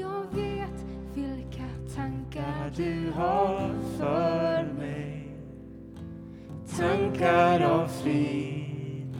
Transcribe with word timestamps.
Jag 0.00 0.24
vet 0.34 0.84
vilka 1.14 1.68
tankar 1.96 2.72
du 2.76 3.10
har 3.14 3.70
för 3.98 4.72
mig. 4.78 5.36
Tankar 6.78 7.60
av 7.60 7.86
frid, 7.88 9.16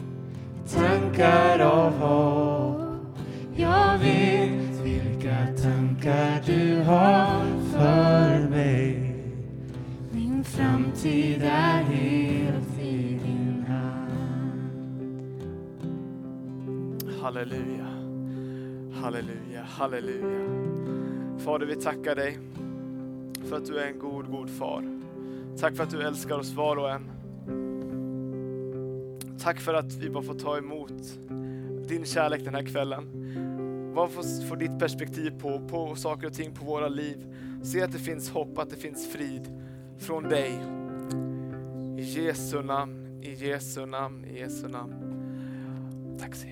tankar 0.75 1.59
av 1.59 1.93
hopp. 1.93 3.19
Jag 3.57 3.99
vet 3.99 4.81
vilka 4.85 5.37
tankar 5.63 6.43
du 6.47 6.83
har 6.83 7.45
för 7.73 8.49
mig. 8.49 9.15
Min 10.13 10.45
framtid 10.45 11.43
är 11.43 11.83
helt 11.83 12.81
i 12.81 13.21
din 13.25 13.65
hand. 13.69 15.43
Halleluja, 17.23 17.87
halleluja, 19.03 19.63
halleluja. 19.63 20.60
Fader, 21.41 21.67
vi 21.67 21.77
tackar 21.77 22.15
dig 22.15 22.39
för 23.49 23.57
att 23.57 23.67
du 23.67 23.79
är 23.79 23.87
en 23.87 23.99
god, 23.99 24.31
god 24.31 24.51
far. 24.51 24.85
Tack 25.59 25.77
för 25.77 25.85
att 25.85 25.91
du 25.91 26.03
älskar 26.03 26.39
oss 26.39 26.53
var 26.53 26.77
och 26.77 26.91
en. 26.91 27.11
Tack 29.39 29.61
för 29.61 29.75
att 29.75 29.93
vi 29.95 30.11
bara 30.11 30.23
får 30.23 30.35
ta 30.35 30.59
emot 30.59 30.93
din 31.89 32.05
kärlek 32.05 32.45
den 32.45 32.55
här 32.55 32.63
kvällen. 32.63 33.07
Bara 33.95 34.09
få, 34.09 34.23
få 34.49 34.55
ditt 34.55 34.79
perspektiv 34.79 35.41
på, 35.41 35.61
på 35.69 35.95
saker 35.97 36.27
och 36.27 36.33
ting, 36.35 36.55
på 36.55 36.65
våra 36.65 36.89
liv. 36.89 37.27
Se 37.63 37.83
att 37.83 37.93
det 37.93 37.99
finns 37.99 38.31
hopp, 38.31 38.59
att 38.59 38.71
det 38.71 38.77
finns 38.77 39.13
frid 39.13 39.49
från 39.99 40.23
dig. 40.23 40.53
I 41.99 42.03
Jesu 42.03 42.63
namn, 42.63 43.23
i 43.23 43.35
Jesu 43.35 43.87
namn, 43.87 44.25
i 44.25 44.39
Jesu 44.39 44.69
namn. 44.69 44.95
Tack 46.21 46.35
så 46.35 46.47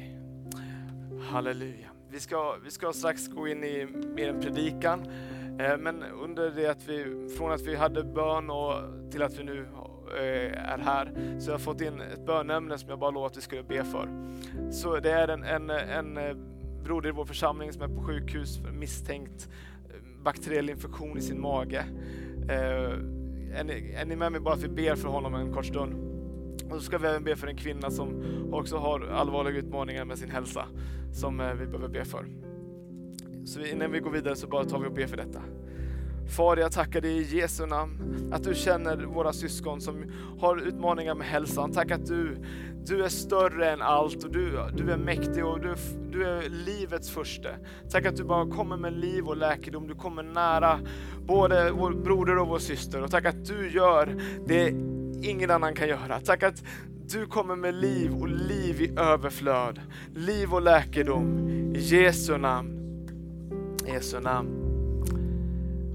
Halleluja. 1.20 1.87
Vi 2.10 2.20
ska, 2.20 2.56
vi 2.64 2.70
ska 2.70 2.92
strax 2.92 3.28
gå 3.28 3.48
in 3.48 3.64
i 3.64 3.86
mer 4.14 4.28
en 4.28 4.40
predikan. 4.40 5.00
Eh, 5.58 5.78
Men 5.78 6.02
under 6.22 6.50
det 6.50 6.66
att 6.66 6.88
vi, 6.88 7.28
från 7.38 7.52
att 7.52 7.62
vi 7.62 7.76
hade 7.76 8.04
bön 8.04 8.50
och 8.50 8.74
till 9.10 9.22
att 9.22 9.38
vi 9.38 9.44
nu 9.44 9.66
eh, 10.18 10.72
är 10.72 10.78
här, 10.78 11.36
så 11.40 11.48
jag 11.50 11.54
har 11.54 11.58
fått 11.58 11.80
in 11.80 12.00
ett 12.00 12.26
bönämne 12.26 12.78
som 12.78 12.90
jag 12.90 12.98
bara 12.98 13.10
lovade 13.10 13.30
att 13.30 13.36
vi 13.36 13.40
skulle 13.40 13.62
be 13.62 13.84
för. 13.84 14.08
Så 14.70 15.00
det 15.00 15.10
är 15.10 15.28
en, 15.28 15.42
en, 15.44 15.70
en 15.70 16.16
eh, 16.16 16.36
broder 16.84 17.08
i 17.08 17.12
vår 17.12 17.24
församling 17.24 17.72
som 17.72 17.82
är 17.82 17.88
på 17.88 18.02
sjukhus 18.02 18.58
för 18.58 18.72
misstänkt 18.72 19.48
eh, 19.88 20.22
bakteriell 20.24 20.70
infektion 20.70 21.18
i 21.18 21.20
sin 21.20 21.40
mage. 21.40 21.84
Eh, 22.48 22.92
Är 23.58 23.64
ni, 23.64 23.94
är 23.96 24.04
ni 24.06 24.16
med 24.16 24.32
mig 24.32 24.40
bara 24.40 24.54
att 24.54 24.62
vi 24.62 24.68
ber 24.68 24.94
för 24.94 25.08
honom 25.08 25.34
en 25.34 25.52
kort 25.52 25.66
stund? 25.66 25.94
Och 26.70 26.76
så 26.76 26.80
ska 26.80 26.98
vi 26.98 27.06
även 27.08 27.24
be 27.24 27.36
för 27.36 27.46
en 27.46 27.56
kvinna 27.56 27.90
som 27.90 28.22
också 28.52 28.76
har 28.76 29.00
allvarliga 29.00 29.56
utmaningar 29.58 30.04
med 30.04 30.18
sin 30.18 30.30
hälsa 30.30 30.66
som 31.12 31.40
eh, 31.40 31.54
vi 31.54 31.66
behöver 31.66 31.88
be 31.88 32.04
för. 32.04 32.26
Så 33.44 33.60
innan 33.60 33.92
vi 33.92 33.98
går 33.98 34.10
vidare 34.10 34.36
så 34.36 34.46
bara 34.46 34.64
tar 34.64 34.78
vi 34.78 34.86
och 34.86 34.92
ber 34.92 35.06
för 35.06 35.16
detta. 35.16 35.42
Far, 36.36 36.56
jag 36.56 36.72
tackar 36.72 37.00
dig 37.00 37.18
i 37.18 37.38
Jesu 37.38 37.66
namn 37.66 38.30
att 38.32 38.44
du 38.44 38.54
känner 38.54 38.96
våra 38.96 39.32
syskon 39.32 39.80
som 39.80 40.04
har 40.38 40.56
utmaningar 40.56 41.14
med 41.14 41.26
hälsan. 41.26 41.72
Tack 41.72 41.90
att 41.90 42.06
du, 42.06 42.36
du 42.86 43.04
är 43.04 43.08
större 43.08 43.70
än 43.70 43.82
allt 43.82 44.24
och 44.24 44.30
du, 44.30 44.58
du 44.76 44.90
är 44.90 44.96
mäktig 44.96 45.46
och 45.46 45.60
du, 45.60 45.74
du 46.10 46.24
är 46.24 46.48
livets 46.48 47.10
första. 47.10 47.48
Tack 47.90 48.06
att 48.06 48.16
du 48.16 48.24
bara 48.24 48.50
kommer 48.50 48.76
med 48.76 48.92
liv 48.92 49.24
och 49.24 49.36
läkedom. 49.36 49.86
Du 49.86 49.94
kommer 49.94 50.22
nära 50.22 50.80
både 51.26 51.70
vår 51.70 51.92
broder 51.92 52.38
och 52.38 52.48
vår 52.48 52.58
syster 52.58 53.02
och 53.02 53.10
tack 53.10 53.24
att 53.24 53.44
du 53.44 53.70
gör 53.70 54.16
det 54.46 54.74
ingen 55.22 55.50
annan 55.50 55.74
kan 55.74 55.88
göra. 55.88 56.20
Tack 56.20 56.42
att 56.42 56.62
du 57.08 57.26
kommer 57.26 57.56
med 57.56 57.74
liv 57.74 58.14
och 58.14 58.28
liv 58.28 58.82
i 58.82 58.98
överflöd. 58.98 59.80
Liv 60.14 60.54
och 60.54 60.62
läkedom. 60.62 61.48
I 61.74 61.78
Jesu 61.78 62.38
namn. 62.38 62.78
I 63.86 63.90
Jesu 63.90 64.20
namn. 64.20 64.64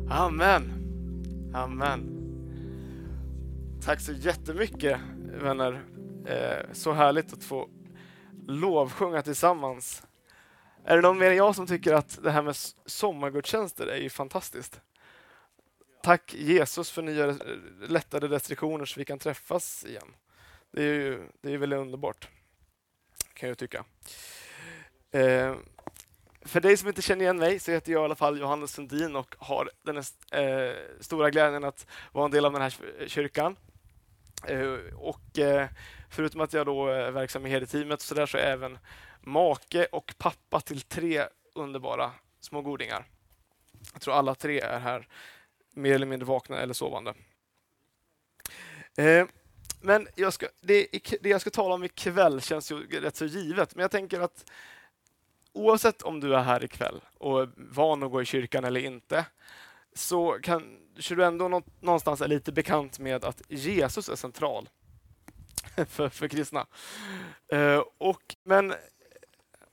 Amen. 0.10 0.74
Amen. 1.54 2.10
Tack 3.86 4.02
så 4.02 4.12
jättemycket 4.12 5.00
vänner. 5.42 5.84
Eh, 6.26 6.74
så 6.74 6.92
härligt 6.92 7.34
att 7.34 7.44
få 7.44 7.70
lovsjunga 8.48 9.22
tillsammans. 9.22 10.04
Är 10.86 10.96
det 10.96 11.02
någon 11.02 11.18
mer 11.18 11.32
än 11.32 11.38
jag 11.38 11.56
som 11.56 11.68
tycker 11.68 11.94
att 11.94 12.20
det 12.24 12.32
här 12.32 12.42
med 12.42 12.56
sommargudstjänster 12.86 13.88
är 13.88 13.98
ju 13.98 14.10
fantastiskt? 14.10 14.82
Tack 16.04 16.34
Jesus 16.34 16.92
för 16.92 17.02
nya 17.02 17.28
eh, 17.28 17.38
lättade 17.88 18.28
restriktioner 18.28 18.86
så 18.86 19.00
vi 19.00 19.06
kan 19.06 19.20
träffas 19.20 19.86
igen. 19.86 20.16
Det 20.72 20.84
är 20.84 20.94
ju 20.94 21.28
det 21.42 21.54
är 21.54 21.58
väldigt 21.58 21.80
underbart, 21.80 22.28
kan 23.34 23.50
jag 23.50 23.58
tycka. 23.58 23.86
Eh, 25.12 25.56
för 26.42 26.60
dig 26.60 26.78
som 26.78 26.88
inte 26.88 27.02
känner 27.02 27.24
igen 27.24 27.38
mig 27.38 27.60
så 27.60 27.72
heter 27.72 27.92
jag 27.92 28.02
i 28.02 28.06
alla 28.06 28.16
fall 28.16 28.40
Johannes 28.40 28.72
Sundin 28.72 29.16
och 29.16 29.36
har 29.40 29.70
den 29.82 29.98
eh, 29.98 30.76
stora 31.00 31.30
glädjen 31.30 31.64
att 31.64 31.88
vara 32.12 32.26
en 32.26 32.32
del 32.32 32.46
av 32.46 32.54
den 32.54 32.62
här 32.62 32.74
kyrkan. 33.08 33.56
Eh, 34.48 34.74
och 34.96 35.40
eh, 35.40 35.68
förutom 36.10 36.42
att 36.42 36.54
jag 36.54 36.66
då 36.66 36.88
är 36.88 37.12
verksam 37.12 37.46
i 37.46 37.50
herdeteamet 37.50 38.02
så, 38.02 38.16
där 38.16 38.26
så 38.26 38.38
är 38.38 38.42
jag 38.42 38.52
även 38.52 38.78
make 39.22 39.86
och 39.86 40.14
pappa 40.18 40.62
till 40.62 40.82
tre 40.82 41.26
underbara 41.56 42.12
små 42.40 42.62
godingar. 42.62 43.06
Jag 43.94 44.02
tror 44.02 44.14
alla 44.14 44.36
tre 44.36 44.60
är 44.60 44.80
här 44.80 45.08
mer 45.74 45.96
eller 45.96 46.06
mindre 46.06 46.26
vakna 46.26 46.60
eller 46.60 46.74
sovande. 46.74 47.14
Eh, 48.98 49.26
men 49.82 50.08
jag 50.16 50.34
ska, 50.34 50.48
det, 50.62 50.88
det 51.22 51.30
jag 51.30 51.42
ska 51.42 51.50
tala 51.50 51.76
om 51.76 51.84
ikväll 51.84 52.42
känns 52.42 52.72
ju 52.72 52.88
rätt 52.88 53.16
så 53.16 53.26
givet, 53.26 53.76
men 53.76 53.82
jag 53.82 53.92
tänker 53.92 54.20
att 54.20 54.52
oavsett 55.54 56.02
om 56.02 56.20
du 56.20 56.36
är 56.36 56.42
här 56.42 56.64
ikväll 56.64 57.02
och 57.18 57.42
är 57.42 57.50
van 57.56 58.04
att 58.04 58.12
gå 58.12 58.22
i 58.22 58.26
kyrkan 58.26 58.64
eller 58.64 58.80
inte, 58.80 59.26
så 59.94 60.38
kanske 60.44 61.16
du 61.16 61.26
ändå 61.26 61.62
någonstans 61.80 62.22
är 62.22 62.28
lite 62.28 62.52
bekant 62.52 63.00
med 63.00 63.26
att 63.26 63.42
Jesus 63.48 64.10
är 64.10 64.16
central 64.16 64.70
för, 65.88 66.10
för 66.10 66.28
kristna. 66.28 66.66
Eh, 67.52 67.84
och, 67.98 68.36
men 68.44 68.74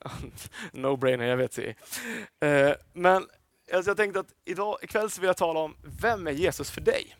No-brainer, 0.72 1.24
jag 1.24 1.36
vet. 1.36 1.58
Eh, 1.58 2.72
men 2.92 3.26
alltså 3.72 3.90
jag 3.90 3.96
tänkte 3.96 4.20
att 4.20 4.34
idag, 4.44 4.78
ikväll 4.82 5.10
så 5.10 5.20
vill 5.20 5.28
jag 5.28 5.36
tala 5.36 5.60
om 5.60 5.76
vem 6.00 6.26
är 6.26 6.30
Jesus 6.32 6.70
för 6.70 6.80
dig? 6.80 7.16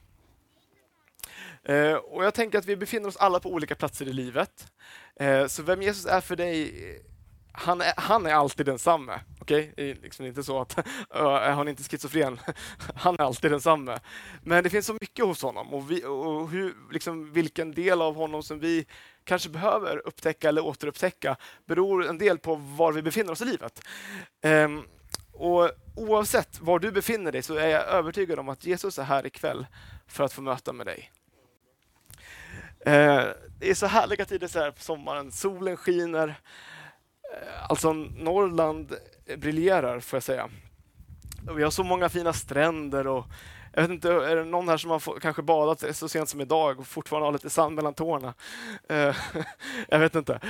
Eh, 1.64 1.94
och 1.94 2.24
Jag 2.24 2.34
tänker 2.34 2.58
att 2.58 2.66
vi 2.66 2.76
befinner 2.76 3.08
oss 3.08 3.16
alla 3.16 3.40
på 3.40 3.52
olika 3.52 3.74
platser 3.74 4.08
i 4.08 4.12
livet. 4.12 4.72
Eh, 5.16 5.46
så 5.46 5.62
vem 5.62 5.82
Jesus 5.82 6.06
är 6.06 6.20
för 6.20 6.36
dig, 6.36 6.74
han 7.52 7.80
är, 7.80 7.92
han 7.96 8.26
är 8.26 8.34
alltid 8.34 8.66
densamme. 8.66 9.20
Okej? 9.40 9.72
Det 9.76 9.90
är 9.90 9.94
liksom 9.94 10.26
inte 10.26 10.42
så 10.42 10.60
att 10.60 10.76
han 11.10 11.34
är 11.34 11.50
han 11.50 11.68
inte 11.68 11.82
schizofren, 11.82 12.40
han 12.94 13.14
är 13.14 13.22
alltid 13.22 13.50
densamme. 13.50 13.98
Men 14.42 14.64
det 14.64 14.70
finns 14.70 14.86
så 14.86 14.96
mycket 15.00 15.24
hos 15.24 15.42
honom 15.42 15.74
och, 15.74 15.90
vi, 15.90 16.04
och 16.04 16.50
hur, 16.50 16.74
liksom, 16.92 17.32
vilken 17.32 17.72
del 17.72 18.02
av 18.02 18.14
honom 18.14 18.42
som 18.42 18.58
vi 18.58 18.86
kanske 19.24 19.48
behöver 19.48 20.06
upptäcka 20.06 20.48
eller 20.48 20.64
återupptäcka 20.64 21.36
beror 21.66 22.06
en 22.06 22.18
del 22.18 22.38
på 22.38 22.54
var 22.54 22.92
vi 22.92 23.02
befinner 23.02 23.32
oss 23.32 23.42
i 23.42 23.44
livet. 23.44 23.82
Eh, 24.42 24.68
och 25.40 25.70
Oavsett 25.94 26.60
var 26.60 26.78
du 26.78 26.90
befinner 26.90 27.32
dig 27.32 27.42
så 27.42 27.54
är 27.54 27.68
jag 27.68 27.86
övertygad 27.86 28.38
om 28.38 28.48
att 28.48 28.66
Jesus 28.66 28.98
är 28.98 29.02
här 29.02 29.26
ikväll 29.26 29.66
för 30.06 30.24
att 30.24 30.32
få 30.32 30.42
möta 30.42 30.72
med 30.72 30.86
dig. 30.86 31.12
Eh, 32.80 33.24
det 33.58 33.70
är 33.70 33.74
så 33.74 33.86
härliga 33.86 34.24
tider 34.24 34.46
så 34.46 34.58
här 34.58 34.70
på 34.70 34.82
sommaren. 34.82 35.32
Solen 35.32 35.76
skiner. 35.76 36.28
Eh, 37.32 37.70
alltså 37.70 37.92
Norrland 37.92 38.96
briljerar 39.36 40.00
får 40.00 40.16
jag 40.16 40.22
säga. 40.22 40.48
Vi 41.56 41.62
har 41.62 41.70
så 41.70 41.84
många 41.84 42.08
fina 42.08 42.32
stränder 42.32 43.06
och 43.06 43.24
jag 43.74 43.82
vet 43.82 43.90
inte, 43.90 44.12
är 44.12 44.36
det 44.36 44.44
någon 44.44 44.68
här 44.68 44.76
som 44.76 44.90
har 44.90 45.20
kanske 45.20 45.42
badat 45.42 45.96
så 45.96 46.08
sent 46.08 46.28
som 46.28 46.40
idag 46.40 46.80
och 46.80 46.86
fortfarande 46.86 47.26
har 47.26 47.32
lite 47.32 47.50
sand 47.50 47.74
mellan 47.74 47.94
tårna? 47.94 48.34
Eh, 48.88 49.16
jag 49.88 49.98
vet 49.98 50.14
inte. 50.14 50.40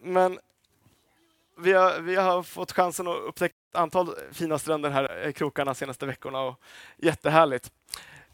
Men 0.00 0.38
vi 1.58 1.72
har, 1.72 2.00
vi 2.00 2.16
har 2.16 2.42
fått 2.42 2.72
chansen 2.72 3.08
att 3.08 3.16
upptäcka 3.16 3.53
antal 3.74 4.14
fina 4.32 4.58
stränder 4.58 4.90
här 4.90 5.26
i 5.28 5.32
krokarna 5.32 5.72
de 5.72 5.78
senaste 5.78 6.06
veckorna 6.06 6.40
och 6.40 6.60
jättehärligt. 6.96 7.72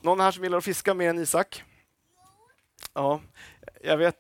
Någon 0.00 0.20
här 0.20 0.30
som 0.30 0.44
gillar 0.44 0.58
att 0.58 0.64
fiska 0.64 0.94
mer 0.94 1.10
än 1.10 1.18
Isak? 1.18 1.64
Ja, 2.94 3.20
jag 3.82 3.96
vet, 3.96 4.16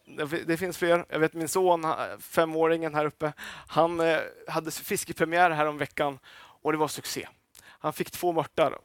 det 0.46 0.56
finns 0.56 0.78
fler. 0.78 1.04
Jag 1.08 1.18
vet 1.18 1.34
min 1.34 1.48
son, 1.48 1.86
femåringen 2.20 2.94
här 2.94 3.04
uppe, 3.04 3.32
han 3.66 4.00
eh, 4.00 4.18
hade 4.48 4.70
fiskepremiär 4.70 5.50
här 5.50 5.66
om 5.66 5.78
veckan 5.78 6.18
och 6.62 6.72
det 6.72 6.78
var 6.78 6.88
succé. 6.88 7.28
Han 7.62 7.92
fick 7.92 8.10
två 8.10 8.32
mörtar. 8.32 8.78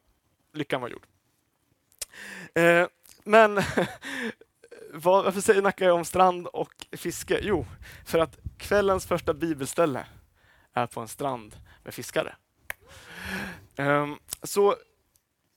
Lyckan 0.54 0.82
var 0.82 0.90
gjord. 0.90 1.06
Eh, 2.54 2.88
men 3.24 3.56
varför 4.94 5.42
säger 5.42 5.62
snackar 5.62 5.86
jag 5.86 5.96
om 5.96 6.06
strand 6.06 6.48
och 6.48 6.88
fiske? 6.92 7.40
Jo, 7.42 7.66
för 8.06 8.20
att 8.20 8.38
kvällens 8.58 9.06
första 9.06 9.34
bibelställe 9.34 10.06
är 10.74 10.88
på 10.88 11.02
en 11.02 11.08
strand 11.08 11.56
med 11.86 11.94
fiskare. 11.94 12.36
Ehm, 13.76 14.16
så 14.44 14.76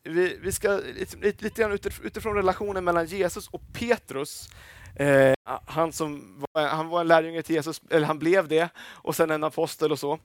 vi, 0.02 0.38
vi 0.42 0.52
ska 0.52 0.76
lite, 0.76 1.16
lite, 1.16 1.62
grann 1.62 1.78
utifrån 2.02 2.36
relationen 2.36 2.84
mellan 2.84 3.06
Jesus 3.06 3.48
och 3.48 3.62
Petrus. 3.72 4.48
Eh, 4.96 5.34
han, 5.66 5.92
som 5.92 6.40
var, 6.52 6.66
han 6.66 6.88
var 6.88 7.00
en 7.00 7.08
lärjunge 7.08 7.42
till 7.42 7.54
Jesus, 7.54 7.82
eller 7.90 8.06
han 8.06 8.18
blev 8.18 8.48
det, 8.48 8.68
och 8.78 9.16
sen 9.16 9.30
en 9.30 9.44
apostel 9.44 9.92
och 9.92 9.98
så. 9.98 10.18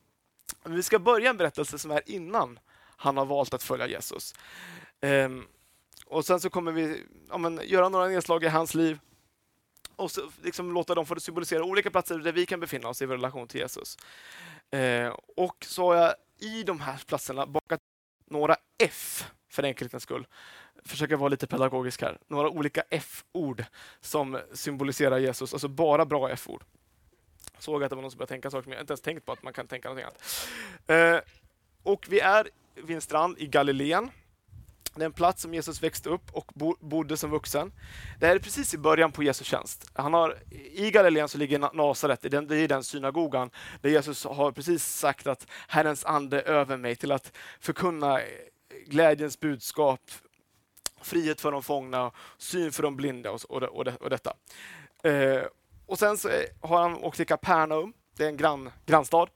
Vi 0.65 0.83
ska 0.83 0.99
börja 0.99 1.29
en 1.29 1.37
berättelse 1.37 1.79
som 1.79 1.91
är 1.91 2.01
innan 2.05 2.59
han 2.97 3.17
har 3.17 3.25
valt 3.25 3.53
att 3.53 3.63
följa 3.63 3.87
Jesus. 3.87 4.35
Eh, 5.01 5.29
och 6.05 6.25
sen 6.25 6.39
så 6.39 6.49
kommer 6.49 6.71
vi 6.71 7.03
ja, 7.29 7.37
men, 7.37 7.59
göra 7.63 7.89
några 7.89 8.07
nedslag 8.07 8.43
i 8.43 8.47
hans 8.47 8.75
liv 8.75 8.99
och 9.95 10.11
så, 10.11 10.21
liksom, 10.43 10.73
låta 10.73 10.95
dem 10.95 11.05
få 11.05 11.19
symbolisera 11.19 11.63
olika 11.63 11.91
platser 11.91 12.17
där 12.17 12.31
vi 12.31 12.45
kan 12.45 12.59
befinna 12.59 12.89
oss 12.89 13.01
i 13.01 13.05
vår 13.05 13.15
relation 13.15 13.47
till 13.47 13.59
Jesus. 13.59 13.97
Eh, 14.73 15.15
och 15.37 15.65
så 15.65 15.87
har 15.87 15.95
jag 15.95 16.15
i 16.39 16.63
de 16.63 16.79
här 16.79 17.03
platserna 17.07 17.45
bakat 17.45 17.81
några 18.29 18.55
F 18.83 19.25
för 19.49 19.63
enkelhetens 19.63 20.03
skull. 20.03 20.27
Försöker 20.85 21.15
vara 21.15 21.29
lite 21.29 21.47
pedagogisk 21.47 22.01
här. 22.01 22.17
Några 22.27 22.49
olika 22.49 22.83
F-ord 22.89 23.63
som 24.01 24.39
symboliserar 24.53 25.17
Jesus, 25.17 25.53
alltså 25.53 25.67
bara 25.67 26.05
bra 26.05 26.29
F-ord. 26.29 26.63
Såg 27.57 27.83
att 27.83 27.89
det 27.89 27.95
var 27.95 28.01
någon 28.01 28.11
som 28.11 28.17
började 28.17 28.29
tänka 28.29 28.51
saker, 28.51 28.69
men 28.69 28.71
jag 28.71 28.77
har 28.77 28.83
inte 28.83 28.91
ens 28.91 29.01
tänkt 29.01 29.25
på 29.25 29.31
att 29.31 29.43
man 29.43 29.53
kan 29.53 29.67
tänka 29.67 29.89
någonting 29.89 30.05
annat. 30.05 30.47
Eh, 30.87 31.29
och 31.83 32.05
vi 32.09 32.19
är 32.19 32.49
vid 32.75 32.95
en 32.95 33.01
strand 33.01 33.37
i 33.39 33.47
Galileen. 33.47 34.11
Det 34.95 35.01
är 35.01 35.05
en 35.05 35.13
plats 35.13 35.41
som 35.41 35.53
Jesus 35.53 35.83
växte 35.83 36.09
upp 36.09 36.31
och 36.31 36.51
bodde 36.79 37.17
som 37.17 37.31
vuxen. 37.31 37.71
Det 38.19 38.27
här 38.27 38.35
är 38.35 38.39
precis 38.39 38.73
i 38.73 38.77
början 38.77 39.11
på 39.11 39.23
Jesu 39.23 39.43
tjänst. 39.43 39.91
Han 39.93 40.13
har, 40.13 40.37
I 40.73 40.91
Galileen 40.91 41.29
så 41.29 41.37
ligger 41.37 41.59
Nasaret, 41.73 42.21
det 42.21 42.33
är 42.37 42.67
den 42.67 42.83
synagogan 42.83 43.49
där 43.81 43.89
Jesus 43.89 44.25
har 44.25 44.51
precis 44.51 44.83
sagt 44.83 45.27
att 45.27 45.47
Herrens 45.67 46.05
ande 46.05 46.41
över 46.41 46.77
mig 46.77 46.95
till 46.95 47.11
att 47.11 47.31
förkunna 47.59 48.19
glädjens 48.87 49.39
budskap, 49.39 50.01
frihet 51.01 51.41
för 51.41 51.51
de 51.51 51.63
fångna, 51.63 52.11
syn 52.37 52.71
för 52.71 52.83
de 52.83 52.95
blinda 52.95 53.31
och, 53.31 53.41
och, 53.49 53.63
och, 53.63 53.87
och 53.87 54.09
detta. 54.09 54.33
Eh, 55.03 55.43
och 55.85 55.99
sen 55.99 56.17
så 56.17 56.29
har 56.61 56.81
han 56.81 56.95
åkt 56.95 57.17
till 57.17 57.27
Kapernaum, 57.27 57.93
det 58.17 58.23
är 58.23 58.27
en 58.27 58.37
grann, 58.37 58.71
grannstad. 58.85 59.29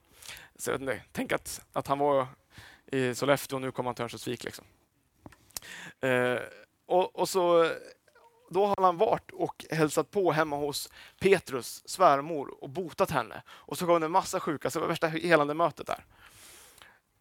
Så 0.56 0.70
jag 0.70 0.78
vet 0.78 0.80
inte, 0.80 1.02
tänk 1.12 1.32
att, 1.32 1.60
att 1.72 1.86
han 1.86 1.98
var 1.98 2.26
i 2.92 3.14
Sollefteå 3.14 3.56
och 3.56 3.62
nu 3.62 3.70
kommer 3.70 3.88
han 3.88 3.94
till 3.94 4.02
Örnsköldsvik. 4.02 4.44
Liksom. 4.44 4.64
Eh, 6.00 6.38
och, 6.86 7.16
och, 7.16 7.28
så, 7.28 7.70
då 8.50 8.66
har 8.66 8.82
han 8.82 8.96
varit 8.96 9.30
och 9.30 9.64
hälsat 9.70 10.10
på 10.10 10.32
hemma 10.32 10.56
hos 10.56 10.90
Petrus 11.20 11.88
svärmor 11.88 12.64
och 12.64 12.68
botat 12.68 13.10
henne. 13.10 13.42
Och 13.48 13.78
så 13.78 13.86
kom 13.86 14.00
det 14.00 14.06
en 14.06 14.12
massa 14.12 14.40
sjuka, 14.40 14.70
så 14.70 14.78
det 14.78 14.80
var 14.80 14.88
värsta 14.88 15.06
helande 15.06 15.54
mötet 15.54 15.86
där. 15.86 16.04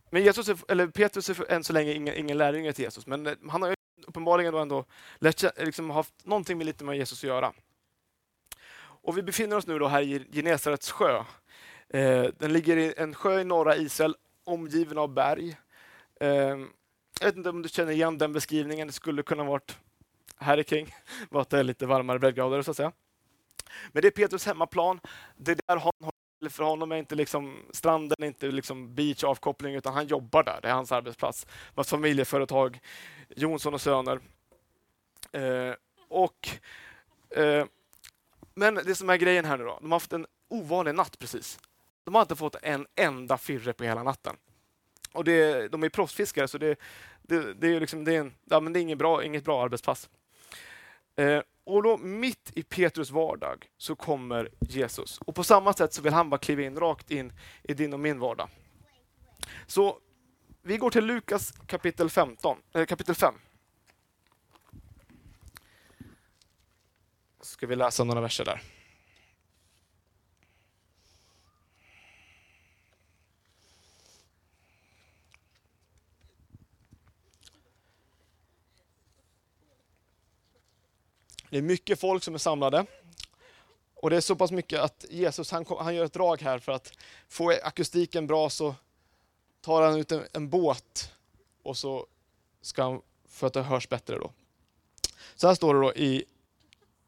Men 0.10 0.24
Jesus 0.24 0.50
är, 0.50 0.58
eller 0.68 0.88
Petrus 0.88 1.30
är 1.30 1.52
än 1.52 1.64
så 1.64 1.74
länge 1.74 1.94
ingen, 1.94 2.16
ingen 2.16 2.38
lärjunge 2.38 2.74
till 2.74 2.84
Jesus, 2.84 3.08
men 3.08 3.28
eh, 3.28 3.34
han 3.50 3.62
har 3.62 3.76
uppenbarligen 4.08 4.54
då 4.54 4.60
ändå 4.60 4.86
lärt, 5.20 5.58
liksom, 5.66 5.90
haft 5.90 6.26
någonting 6.26 6.58
med 6.58 6.66
lite 6.66 6.84
med 6.84 6.98
Jesus 6.98 7.20
att 7.20 7.28
göra. 7.28 7.54
Och 9.08 9.18
vi 9.18 9.24
befinner 9.24 9.56
oss 9.56 9.68
nu 9.68 9.80
då 9.80 9.88
här 9.88 10.02
i 10.02 10.28
Genesarets 10.32 10.92
sjö. 10.92 11.24
Eh, 11.90 12.24
den 12.38 12.54
ligger 12.54 12.78
i 12.78 12.94
en 12.98 13.16
sjö 13.16 13.40
i 13.40 13.44
norra 13.44 13.76
Israel, 13.76 14.16
omgiven 14.44 14.98
av 14.98 15.14
berg. 15.14 15.58
Eh, 16.20 16.58
jag 17.20 17.28
vet 17.28 17.36
inte 17.36 17.50
om 17.50 17.62
du 17.62 17.70
känner 17.70 17.92
igen 17.92 18.18
den 18.18 18.34
beskrivningen. 18.34 18.88
Det 18.88 18.94
skulle 18.94 19.24
kunna 19.24 19.44
varit 19.44 19.78
här 20.38 20.64
kring, 20.64 20.96
bara 21.30 21.42
att 21.42 21.50
det 21.50 21.60
är 21.60 21.64
lite 21.64 21.86
varmare 21.86 22.20
breddgrader 22.20 22.62
så 22.62 22.72
att 22.72 22.78
säga. 22.78 22.92
Men 23.92 24.02
det 24.02 24.08
är 24.08 24.12
Petrus 24.12 24.46
hemmaplan. 24.46 25.00
Det 25.38 25.52
är 25.52 25.60
där 25.68 25.78
han 25.78 25.92
för 26.50 26.64
honom 26.64 26.92
är 26.92 26.96
inte 26.96 27.16
liksom, 27.16 27.66
stranden 27.72 28.24
inte 28.24 28.48
liksom 28.52 28.96
beach 28.96 29.24
avkoppling 29.24 29.76
utan 29.76 29.94
han 29.94 30.08
jobbar 30.08 30.44
där. 30.44 30.60
Det 30.62 30.68
är 30.68 30.74
hans 30.74 30.92
arbetsplats. 30.92 31.48
Hans 31.76 31.90
familjeföretag, 31.90 32.80
Jonsson 33.30 33.74
och 33.74 33.82
Söner. 33.82 34.20
Eh, 35.32 35.74
och 36.08 36.50
eh, 37.30 37.66
men 38.56 38.76
det 38.76 38.96
som 38.96 39.10
är 39.10 39.18
grejen 39.18 39.46
här 39.46 39.58
nu 39.58 39.64
då, 39.64 39.78
de 39.82 39.92
har 39.92 39.96
haft 39.96 40.14
en 40.14 40.26
ovanlig 40.48 40.96
natt 40.96 41.20
precis. 41.20 41.60
De 42.04 42.16
har 42.16 42.22
inte 42.22 42.36
fått 42.36 42.56
en 42.62 42.88
enda 42.96 43.38
firre 43.38 43.74
på 43.74 43.84
hela 43.84 44.04
natten. 44.04 44.36
Och 45.18 45.24
det, 45.24 45.68
de 45.68 45.84
är 45.84 45.90
proffsfiskare 45.90 46.48
så 46.48 46.58
det, 46.58 46.80
det, 47.22 47.54
det 47.54 47.68
är, 47.68 47.80
liksom, 47.80 48.04
det 48.04 48.16
är, 48.16 48.20
en, 48.20 48.34
ja, 48.46 48.60
men 48.60 48.74
det 48.74 48.80
är 48.80 48.82
inget, 48.82 48.98
bra, 48.98 49.24
inget 49.24 49.44
bra 49.46 49.64
arbetspass. 49.64 50.10
Eh, 51.16 51.42
och 51.64 51.84
då 51.84 51.98
mitt 51.98 52.52
i 52.56 52.64
Petrus 52.64 53.12
vardag 53.12 53.68
så 53.78 53.96
kommer 53.96 54.50
Jesus. 54.60 55.18
Och 55.18 55.36
på 55.36 55.44
samma 55.44 55.74
sätt 55.74 55.94
så 55.94 56.02
vill 56.02 56.14
han 56.14 56.30
bara 56.30 56.38
kliva 56.38 56.62
in 56.62 56.80
rakt 56.80 57.12
in 57.12 57.34
i 57.64 57.74
din 57.74 57.94
och 57.94 58.00
min 58.00 58.20
vardag. 58.20 58.50
Så 59.68 60.00
vi 60.62 60.78
går 60.78 60.90
till 60.90 61.06
Lukas 61.06 61.54
kapitel, 61.68 62.10
15, 62.10 62.58
äh, 62.74 62.82
eh, 62.82 62.86
kapitel 62.86 63.16
5. 63.16 63.34
ska 67.42 67.68
vi 67.68 67.76
läsa 67.76 68.04
några 68.04 68.22
verser 68.22 68.46
där. 68.46 68.62
Det 81.58 81.62
är 81.62 81.64
mycket 81.64 82.00
folk 82.00 82.24
som 82.24 82.34
är 82.34 82.38
samlade. 82.38 82.86
Och 83.96 84.10
det 84.10 84.16
är 84.18 84.22
så 84.22 84.36
pass 84.36 84.52
mycket 84.52 84.80
att 84.80 85.06
Jesus 85.10 85.52
han, 85.52 85.66
han 85.80 85.96
gör 85.96 86.06
ett 86.06 86.14
drag 86.14 86.42
här 86.42 86.60
för 86.60 86.72
att 86.72 86.92
få 87.30 87.52
akustiken 87.64 88.28
bra 88.28 88.50
så 88.50 88.76
tar 89.62 89.82
han 89.82 90.00
ut 90.00 90.12
en, 90.12 90.24
en 90.34 90.50
båt 90.50 91.12
och 91.64 91.78
så 91.78 92.06
ska 92.62 92.84
han, 92.84 93.02
för 93.28 93.48
att 93.48 93.54
det 93.54 93.62
hörs 93.62 93.90
bättre 93.90 94.16
då. 94.16 94.32
Så 95.36 95.48
här 95.48 95.56
står 95.56 95.74
det 95.74 95.80
då 95.80 95.94
i 95.94 96.26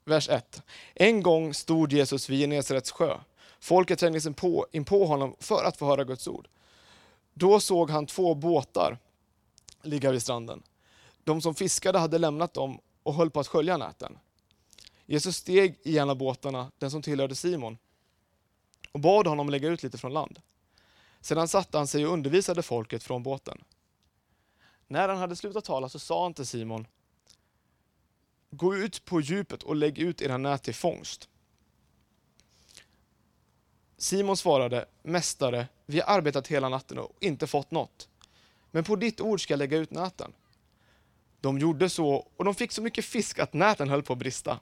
vers 0.06 0.30
1. 0.30 0.62
En 0.94 1.24
gång 1.24 1.54
stod 1.54 1.94
Jesus 1.94 2.30
vid 2.30 2.40
Genesarets 2.40 2.92
sjö. 2.92 3.18
Folket 3.60 4.00
trängde 4.00 4.22
sig 4.22 4.34
på, 4.34 4.68
in 4.72 4.86
på 4.86 5.06
honom 5.06 5.36
för 5.40 5.64
att 5.64 5.78
få 5.78 5.86
höra 5.86 6.04
Guds 6.04 6.28
ord. 6.28 6.48
Då 7.34 7.60
såg 7.60 7.90
han 7.90 8.06
två 8.06 8.36
båtar 8.36 8.98
ligga 9.82 10.12
vid 10.12 10.22
stranden. 10.22 10.64
De 11.24 11.42
som 11.42 11.56
fiskade 11.56 12.00
hade 12.00 12.18
lämnat 12.18 12.54
dem 12.54 12.80
och 13.04 13.14
höll 13.14 13.30
på 13.30 13.40
att 13.40 13.48
skölja 13.48 13.78
näten. 13.78 14.18
Jesus 15.10 15.36
steg 15.36 15.80
i 15.84 15.98
en 15.98 16.10
av 16.10 16.18
båtarna, 16.18 16.72
den 16.78 16.92
som 16.92 17.02
tillhörde 17.02 17.36
Simon, 17.36 17.78
och 18.92 19.00
bad 19.00 19.28
honom 19.28 19.50
lägga 19.50 19.70
ut 19.70 19.84
lite 19.84 19.98
från 19.98 20.14
land. 20.14 20.42
Sedan 21.22 21.48
satte 21.48 21.78
han 21.78 21.88
sig 21.88 22.08
och 22.08 22.14
undervisade 22.14 22.64
folket 22.64 23.04
från 23.04 23.24
båten. 23.24 23.64
När 24.88 25.10
han 25.10 25.18
hade 25.18 25.36
slutat 25.36 25.66
tala 25.66 25.90
så 25.90 26.00
sa 26.00 26.24
han 26.24 26.34
till 26.34 26.46
Simon, 26.46 26.88
Gå 28.52 28.76
ut 28.76 29.06
på 29.06 29.22
djupet 29.22 29.64
och 29.64 29.76
lägg 29.76 29.98
ut 30.00 30.22
era 30.22 30.38
nät 30.38 30.64
till 30.64 30.76
fångst. 30.76 31.30
Simon 33.98 34.38
svarade, 34.38 34.86
Mästare, 35.04 35.68
vi 35.86 36.00
har 36.00 36.18
arbetat 36.18 36.48
hela 36.48 36.70
natten 36.70 36.98
och 36.98 37.18
inte 37.20 37.48
fått 37.48 37.72
något. 37.72 38.10
Men 38.72 38.84
på 38.84 38.96
ditt 38.96 39.22
ord 39.22 39.42
ska 39.42 39.54
jag 39.54 39.60
lägga 39.60 39.78
ut 39.78 39.92
näten. 39.92 40.34
De 41.42 41.60
gjorde 41.60 41.90
så 41.90 42.28
och 42.38 42.46
de 42.46 42.56
fick 42.56 42.72
så 42.72 42.82
mycket 42.82 43.06
fisk 43.06 43.40
att 43.40 43.54
näten 43.54 43.90
höll 43.90 44.04
på 44.04 44.14
att 44.14 44.20
brista. 44.20 44.60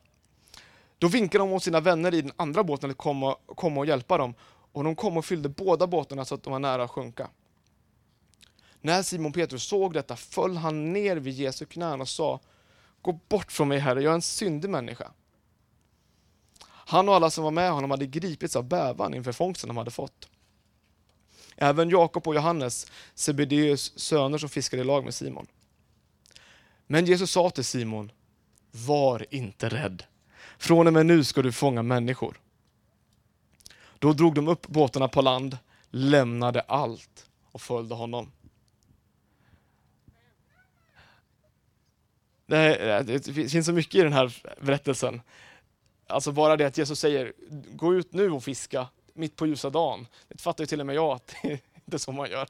Då 1.00 1.08
vinkade 1.08 1.44
de 1.44 1.52
åt 1.52 1.64
sina 1.64 1.80
vänner 1.80 2.14
i 2.14 2.22
den 2.22 2.32
andra 2.36 2.64
båten 2.64 2.92
att 2.92 2.98
komma, 2.98 3.36
komma 3.46 3.80
och 3.80 3.86
hjälpa 3.86 4.18
dem 4.18 4.34
och 4.72 4.84
de 4.84 4.96
kom 4.96 5.18
och 5.18 5.26
fyllde 5.26 5.50
båda 5.50 5.88
båtarna 5.88 6.26
så 6.26 6.36
att 6.36 6.44
de 6.44 6.54
var 6.54 6.60
nära 6.60 6.84
att 6.84 6.92
sjunka. 6.92 7.30
När 8.82 9.04
Simon 9.04 9.34
Petrus 9.34 9.64
såg 9.64 9.94
detta 9.94 10.16
föll 10.16 10.58
han 10.58 10.94
ner 10.94 11.16
vid 11.16 11.34
Jesu 11.34 11.66
knän 11.66 12.02
och 12.02 12.10
sa 12.10 12.40
Gå 13.02 13.20
bort 13.30 13.52
från 13.52 13.68
mig 13.68 13.80
Herre, 13.80 14.02
jag 14.02 14.12
är 14.12 14.16
en 14.16 14.22
syndig 14.22 14.70
människa. 14.70 15.12
Han 16.64 17.10
och 17.10 17.16
alla 17.16 17.30
som 17.30 17.44
var 17.44 17.52
med 17.52 17.72
honom 17.72 17.92
hade 17.92 18.06
gripits 18.06 18.56
av 18.56 18.64
bävan 18.64 19.14
inför 19.14 19.32
fångsten 19.32 19.68
de 19.68 19.78
hade 19.78 19.92
fått. 19.92 20.30
Även 21.56 21.90
Jakob 21.90 22.28
och 22.28 22.36
Johannes, 22.36 22.92
Sebedeus 23.16 24.00
söner 24.00 24.38
som 24.38 24.50
fiskade 24.50 24.82
i 24.82 24.86
lag 24.86 25.04
med 25.04 25.14
Simon. 25.14 25.48
Men 26.88 27.06
Jesus 27.06 27.32
sa 27.32 27.50
till 27.50 27.66
Simon, 27.66 28.12
var 28.72 29.26
inte 29.30 29.70
rädd. 29.70 30.04
Från 30.58 30.88
och 30.88 30.94
med 30.94 31.06
nu 31.06 31.24
ska 31.24 31.42
du 31.42 31.52
fånga 31.52 31.84
människor. 31.84 32.40
Då 34.00 34.14
drog 34.14 34.36
de 34.36 34.48
upp 34.48 34.68
båtarna 34.68 35.08
på 35.08 35.22
land, 35.22 35.58
lämnade 35.90 36.62
allt 36.62 37.26
och 37.52 37.62
följde 37.62 37.96
honom. 37.96 38.32
Det, 42.46 43.04
det 43.06 43.50
finns 43.50 43.66
så 43.66 43.74
mycket 43.74 43.96
i 43.96 44.04
den 44.04 44.14
här 44.14 44.38
berättelsen. 44.62 45.22
Alltså 46.08 46.32
bara 46.32 46.58
det 46.58 46.68
att 46.68 46.78
Jesus 46.78 47.00
säger, 47.00 47.34
gå 47.72 47.96
ut 47.96 48.14
nu 48.14 48.32
och 48.32 48.44
fiska 48.44 48.88
mitt 49.14 49.36
på 49.36 49.48
ljusa 49.48 49.70
dagen. 49.70 50.08
Det 50.28 50.42
fattar 50.42 50.64
ju 50.64 50.66
till 50.66 50.80
och 50.80 50.86
med 50.86 50.96
jag 50.96 51.16
att 51.16 51.36
det 51.44 51.52
är 51.52 51.60
inte 51.86 52.00
så 52.00 52.12
man 52.12 52.30
gör. 52.30 52.48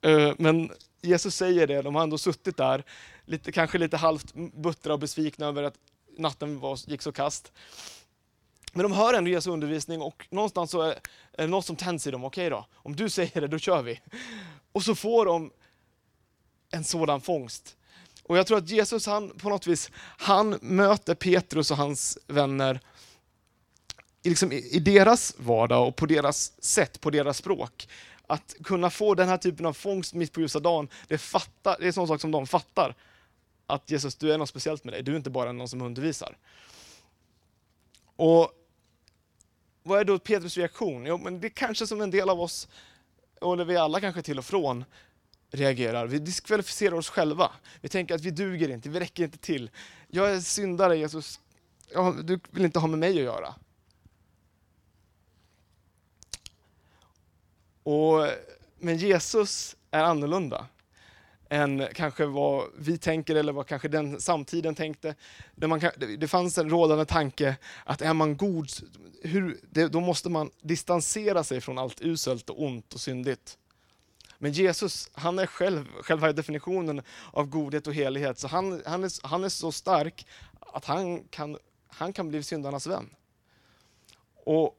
Eh, 0.00 0.34
men 0.38 0.70
Jesus 1.02 1.34
säger 1.34 1.66
det, 1.66 1.82
de 1.82 1.94
har 1.94 2.02
ändå 2.02 2.18
suttit 2.18 2.56
där, 2.56 2.84
lite, 3.24 3.52
kanske 3.52 3.78
lite 3.78 3.96
halvt 3.96 4.34
buttra 4.34 4.92
och 4.92 4.98
besvikna 4.98 5.46
över 5.46 5.62
att 5.62 5.74
natten 6.18 6.60
var, 6.60 6.90
gick 6.90 7.02
så 7.02 7.12
kast. 7.12 7.52
Men 8.72 8.82
de 8.82 8.92
hör 8.92 9.14
ändå 9.14 9.30
Jesu 9.30 9.50
undervisning 9.50 10.02
och 10.02 10.26
någonstans 10.30 10.70
så 10.70 10.82
är 10.82 10.96
det 11.36 11.46
något 11.46 11.66
som 11.66 11.76
tänds 11.76 12.06
i 12.06 12.10
dem. 12.10 12.24
Okej 12.24 12.50
då, 12.50 12.66
om 12.74 12.96
du 12.96 13.10
säger 13.10 13.40
det, 13.40 13.48
då 13.48 13.58
kör 13.58 13.82
vi. 13.82 14.00
Och 14.72 14.82
så 14.82 14.94
får 14.94 15.26
de 15.26 15.50
en 16.70 16.84
sådan 16.84 17.20
fångst. 17.20 17.76
Och 18.22 18.38
jag 18.38 18.46
tror 18.46 18.58
att 18.58 18.70
Jesus, 18.70 19.06
han 19.06 19.30
på 19.30 19.48
något 19.48 19.66
vis, 19.66 19.90
han 20.18 20.58
möter 20.62 21.14
Petrus 21.14 21.70
och 21.70 21.76
hans 21.76 22.18
vänner 22.26 22.80
liksom 24.22 24.52
i, 24.52 24.56
i 24.56 24.78
deras 24.78 25.34
vardag 25.38 25.88
och 25.88 25.96
på 25.96 26.06
deras 26.06 26.64
sätt, 26.64 27.00
på 27.00 27.10
deras 27.10 27.36
språk. 27.38 27.88
att 28.26 28.54
kunna 28.64 28.90
få 28.90 29.14
den 29.14 29.28
här 29.28 29.38
typen 29.38 29.66
av 29.66 29.72
fångst 29.72 30.14
mitt 30.14 30.32
på 30.32 30.40
ljusa 30.40 30.60
dagen, 30.60 30.88
det, 31.08 31.18
fattar, 31.18 31.76
det 31.78 31.84
är 31.84 31.86
en 31.86 31.92
sån 31.92 32.08
sak 32.08 32.20
som 32.20 32.30
de 32.30 32.46
fattar. 32.46 32.94
Att 33.66 33.90
Jesus, 33.90 34.14
du 34.14 34.32
är 34.32 34.38
något 34.38 34.48
speciellt 34.48 34.84
med 34.84 34.94
dig, 34.94 35.02
du 35.02 35.12
är 35.12 35.16
inte 35.16 35.30
bara 35.30 35.52
någon 35.52 35.68
som 35.68 35.82
undervisar. 35.82 36.36
Och 38.16 38.52
vad 39.82 40.00
är 40.00 40.04
då 40.04 40.18
Petrus 40.18 40.56
reaktion? 40.56 41.06
Jo, 41.06 41.18
men 41.18 41.40
det 41.40 41.46
är 41.46 41.50
kanske 41.50 41.86
som 41.86 42.00
en 42.00 42.10
del 42.10 42.30
av 42.30 42.40
oss, 42.40 42.68
eller 43.42 43.64
vi 43.64 43.76
alla 43.76 44.00
kanske 44.00 44.22
till 44.22 44.38
och 44.38 44.44
från, 44.44 44.84
reagerar. 45.50 46.06
Vi 46.06 46.18
diskvalificerar 46.18 46.94
oss 46.94 47.08
själva. 47.08 47.52
Vi 47.80 47.88
tänker 47.88 48.14
att 48.14 48.20
vi 48.20 48.30
duger 48.30 48.68
inte, 48.68 48.88
vi 48.88 49.00
räcker 49.00 49.24
inte 49.24 49.38
till. 49.38 49.70
Jag 50.08 50.30
är 50.30 50.40
syndare 50.40 50.98
Jesus, 50.98 51.40
ja, 51.92 52.14
du 52.24 52.40
vill 52.50 52.64
inte 52.64 52.78
ha 52.78 52.88
med 52.88 52.98
mig 52.98 53.10
att 53.10 53.24
göra. 53.24 53.54
Och, 57.82 58.28
men 58.78 58.98
Jesus 58.98 59.76
är 59.90 60.02
annorlunda 60.02 60.66
än 61.48 61.88
kanske 61.94 62.26
vad 62.26 62.64
vi 62.78 62.98
tänker 62.98 63.34
eller 63.34 63.52
vad 63.52 63.66
kanske 63.66 63.88
den 63.88 64.20
samtiden 64.20 64.74
tänkte. 64.74 65.14
Det, 65.54 65.66
man, 65.66 65.80
det 66.18 66.28
fanns 66.28 66.58
en 66.58 66.70
rådande 66.70 67.04
tanke 67.04 67.56
att 67.84 68.02
är 68.02 68.14
man 68.14 68.36
god, 68.36 68.68
hur, 69.22 69.60
det, 69.70 69.88
då 69.88 70.00
måste 70.00 70.28
man 70.28 70.50
distansera 70.60 71.44
sig 71.44 71.60
från 71.60 71.78
allt 71.78 72.00
uselt 72.00 72.50
och 72.50 72.62
ont 72.62 72.94
och 72.94 73.00
syndigt. 73.00 73.58
Men 74.38 74.52
Jesus, 74.52 75.10
han 75.12 75.38
är 75.38 75.46
själv 75.46 75.86
själva 76.02 76.32
definitionen 76.32 77.02
av 77.32 77.46
godhet 77.46 77.86
och 77.86 77.94
helighet, 77.94 78.38
så 78.38 78.48
han, 78.48 78.82
han, 78.86 79.04
är, 79.04 79.26
han 79.26 79.44
är 79.44 79.48
så 79.48 79.72
stark 79.72 80.26
att 80.60 80.84
han 80.84 81.24
kan, 81.24 81.58
han 81.88 82.12
kan 82.12 82.28
bli 82.28 82.42
syndarnas 82.42 82.86
vän. 82.86 83.10
Och 84.44 84.78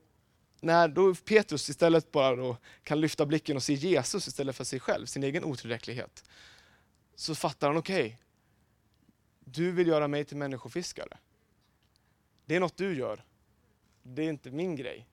när 0.61 0.87
då 0.87 1.15
Petrus 1.15 1.69
istället 1.69 2.11
bara 2.11 2.35
då 2.35 2.57
kan 2.83 3.01
lyfta 3.01 3.25
blicken 3.25 3.55
och 3.55 3.63
se 3.63 3.73
Jesus 3.73 4.27
istället 4.27 4.55
för 4.55 4.63
sig 4.63 4.79
själv, 4.79 5.05
sin 5.05 5.23
egen 5.23 5.43
otillräcklighet, 5.43 6.23
så 7.19 7.35
fattar 7.35 7.67
han, 7.67 7.77
okej, 7.77 8.05
okay, 8.05 8.17
du 9.39 9.71
vill 9.71 9.87
göra 9.87 10.07
mig 10.07 10.25
till 10.25 10.37
människofiskare. 10.37 11.17
Det 12.45 12.55
är 12.55 12.59
något 12.59 12.77
du 12.77 12.97
gör. 12.97 13.23
Det 14.03 14.21
är 14.21 14.29
inte 14.29 14.51
min 14.51 14.75
grej. 14.75 15.07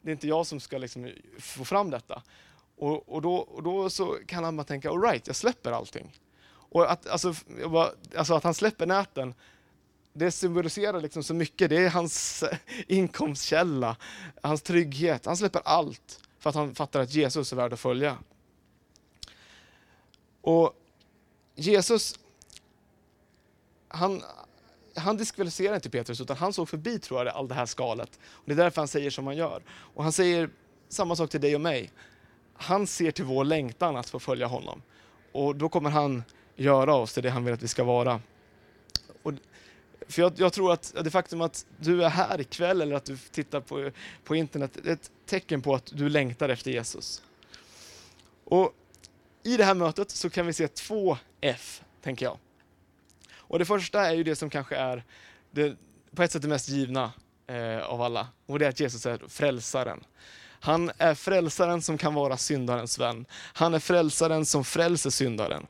Det 0.00 0.10
är 0.10 0.12
inte 0.12 0.28
jag 0.28 0.46
som 0.46 0.60
ska 0.60 0.78
liksom 0.78 1.12
få 1.38 1.64
fram 1.64 1.90
detta. 1.90 2.22
Och, 2.76 3.08
och, 3.08 3.22
då, 3.22 3.36
och 3.36 3.62
då 3.62 3.90
så 3.90 4.18
kan 4.26 4.44
han 4.44 4.56
bara 4.56 4.64
tänka, 4.64 4.90
alright, 4.90 5.26
jag 5.26 5.36
släpper 5.36 5.72
allting. 5.72 6.18
Och 6.48 6.92
att, 6.92 7.06
alltså, 7.06 7.34
bara, 7.70 7.90
alltså 8.16 8.34
att 8.34 8.44
han 8.44 8.54
släpper 8.54 8.86
näten, 8.86 9.34
det 10.12 10.30
symboliserar 10.30 11.00
liksom 11.00 11.22
så 11.22 11.34
mycket. 11.34 11.70
Det 11.70 11.84
är 11.84 11.90
hans 11.90 12.44
inkomstkälla, 12.86 13.96
hans 14.42 14.62
trygghet. 14.62 15.26
Han 15.26 15.36
släpper 15.36 15.62
allt 15.64 16.20
för 16.38 16.50
att 16.50 16.56
han 16.56 16.74
fattar 16.74 17.00
att 17.00 17.14
Jesus 17.14 17.52
är 17.52 17.56
värd 17.56 17.72
att 17.72 17.80
följa. 17.80 18.18
Och 20.40 20.82
Jesus, 21.56 22.18
han, 23.88 24.22
han 24.94 25.16
diskvalificerar 25.16 25.74
inte 25.74 25.90
Petrus, 25.90 26.20
utan 26.20 26.36
han 26.36 26.52
såg 26.52 26.68
förbi 26.68 26.98
tror 26.98 27.24
jag, 27.24 27.34
allt 27.34 27.48
det 27.48 27.54
här 27.54 27.66
skalet. 27.66 28.18
Och 28.24 28.42
det 28.44 28.52
är 28.52 28.56
därför 28.56 28.80
han 28.80 28.88
säger 28.88 29.10
som 29.10 29.26
han 29.26 29.36
gör. 29.36 29.62
Och 29.68 30.02
han 30.02 30.12
säger 30.12 30.50
samma 30.88 31.16
sak 31.16 31.30
till 31.30 31.40
dig 31.40 31.54
och 31.54 31.60
mig. 31.60 31.90
Han 32.54 32.86
ser 32.86 33.10
till 33.10 33.24
vår 33.24 33.44
längtan 33.44 33.96
att 33.96 34.10
få 34.10 34.18
följa 34.18 34.46
honom. 34.46 34.82
Och 35.32 35.56
då 35.56 35.68
kommer 35.68 35.90
han 35.90 36.22
göra 36.56 36.94
oss 36.94 37.14
till 37.14 37.22
det 37.22 37.30
han 37.30 37.44
vill 37.44 37.54
att 37.54 37.62
vi 37.62 37.68
ska 37.68 37.84
vara. 37.84 38.20
Och, 39.22 39.32
för 40.08 40.22
jag, 40.22 40.32
jag, 40.36 40.52
tror 40.52 40.72
att 40.72 40.94
det 41.04 41.10
faktum 41.10 41.40
att 41.40 41.66
du 41.80 42.04
är 42.04 42.08
här 42.08 42.40
ikväll 42.40 42.80
eller 42.80 42.96
att 42.96 43.04
du 43.04 43.16
tittar 43.16 43.60
på, 43.60 43.90
på 44.24 44.36
internet, 44.36 44.76
är 44.84 44.92
ett 44.92 45.10
tecken 45.26 45.62
på 45.62 45.74
att 45.74 45.86
du 45.94 46.08
längtar 46.08 46.48
efter 46.48 46.70
Jesus. 46.70 47.22
Och 48.44 48.74
i 49.42 49.56
det 49.56 49.64
här 49.64 49.74
mötet 49.74 50.10
så 50.10 50.30
kan 50.30 50.46
vi 50.46 50.52
se 50.52 50.68
två 50.68 51.18
F, 51.46 51.82
tänker 52.02 52.26
jag. 52.26 52.38
Och 53.36 53.58
det 53.58 53.64
första 53.64 54.06
är 54.06 54.14
ju 54.14 54.24
det 54.24 54.36
som 54.36 54.50
kanske 54.50 54.76
är 54.76 55.04
det, 55.50 55.76
på 56.14 56.22
ett 56.22 56.32
sätt 56.32 56.42
det 56.42 56.48
mest 56.48 56.68
givna 56.68 57.12
eh, 57.46 57.78
av 57.78 58.02
alla. 58.02 58.28
Och 58.46 58.58
det 58.58 58.64
är 58.64 58.68
att 58.68 58.80
Jesus 58.80 59.06
är 59.06 59.18
frälsaren. 59.28 60.04
Han 60.60 60.90
är 60.98 61.14
frälsaren 61.14 61.82
som 61.82 61.98
kan 61.98 62.14
vara 62.14 62.36
syndarens 62.36 62.98
vän. 62.98 63.26
Han 63.32 63.74
är 63.74 63.78
frälsaren 63.78 64.46
som 64.46 64.64
frälser 64.64 65.10
syndaren. 65.10 65.66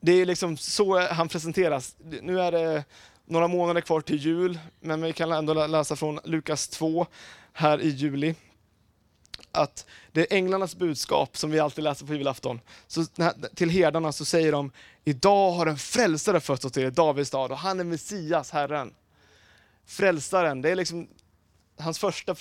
Det 0.00 0.12
är 0.12 0.26
liksom 0.26 0.56
så 0.56 1.00
han 1.00 1.28
presenteras. 1.28 1.96
Nu 2.22 2.40
är 2.40 2.52
det 2.52 2.84
några 3.24 3.48
månader 3.48 3.80
kvar 3.80 4.00
till 4.00 4.16
jul, 4.16 4.58
men 4.80 5.02
vi 5.02 5.12
kan 5.12 5.32
ändå 5.32 5.66
läsa 5.66 5.96
från 5.96 6.20
Lukas 6.24 6.68
2 6.68 7.06
här 7.52 7.80
i 7.80 7.88
juli 7.88 8.34
att 9.52 9.86
det 10.12 10.20
är 10.20 10.36
änglarnas 10.36 10.76
budskap 10.76 11.36
som 11.36 11.50
vi 11.50 11.60
alltid 11.60 11.84
läser 11.84 12.06
på 12.06 12.14
julafton. 12.14 12.60
Så 12.86 13.04
till 13.54 13.70
herdarna 13.70 14.12
så 14.12 14.24
säger 14.24 14.52
de, 14.52 14.72
idag 15.04 15.52
har 15.52 15.66
en 15.66 15.78
frälsare 15.78 16.40
fötts 16.40 16.64
åt 16.64 16.76
er, 16.76 16.90
Davids 16.90 17.28
stad, 17.28 17.52
och 17.52 17.58
han 17.58 17.80
är 17.80 17.84
Messias, 17.84 18.50
Herren. 18.50 18.94
Frälsaren, 19.86 20.62
det 20.62 20.70
är 20.70 20.76
liksom 20.76 21.08
hans 21.78 21.98
första 21.98 22.36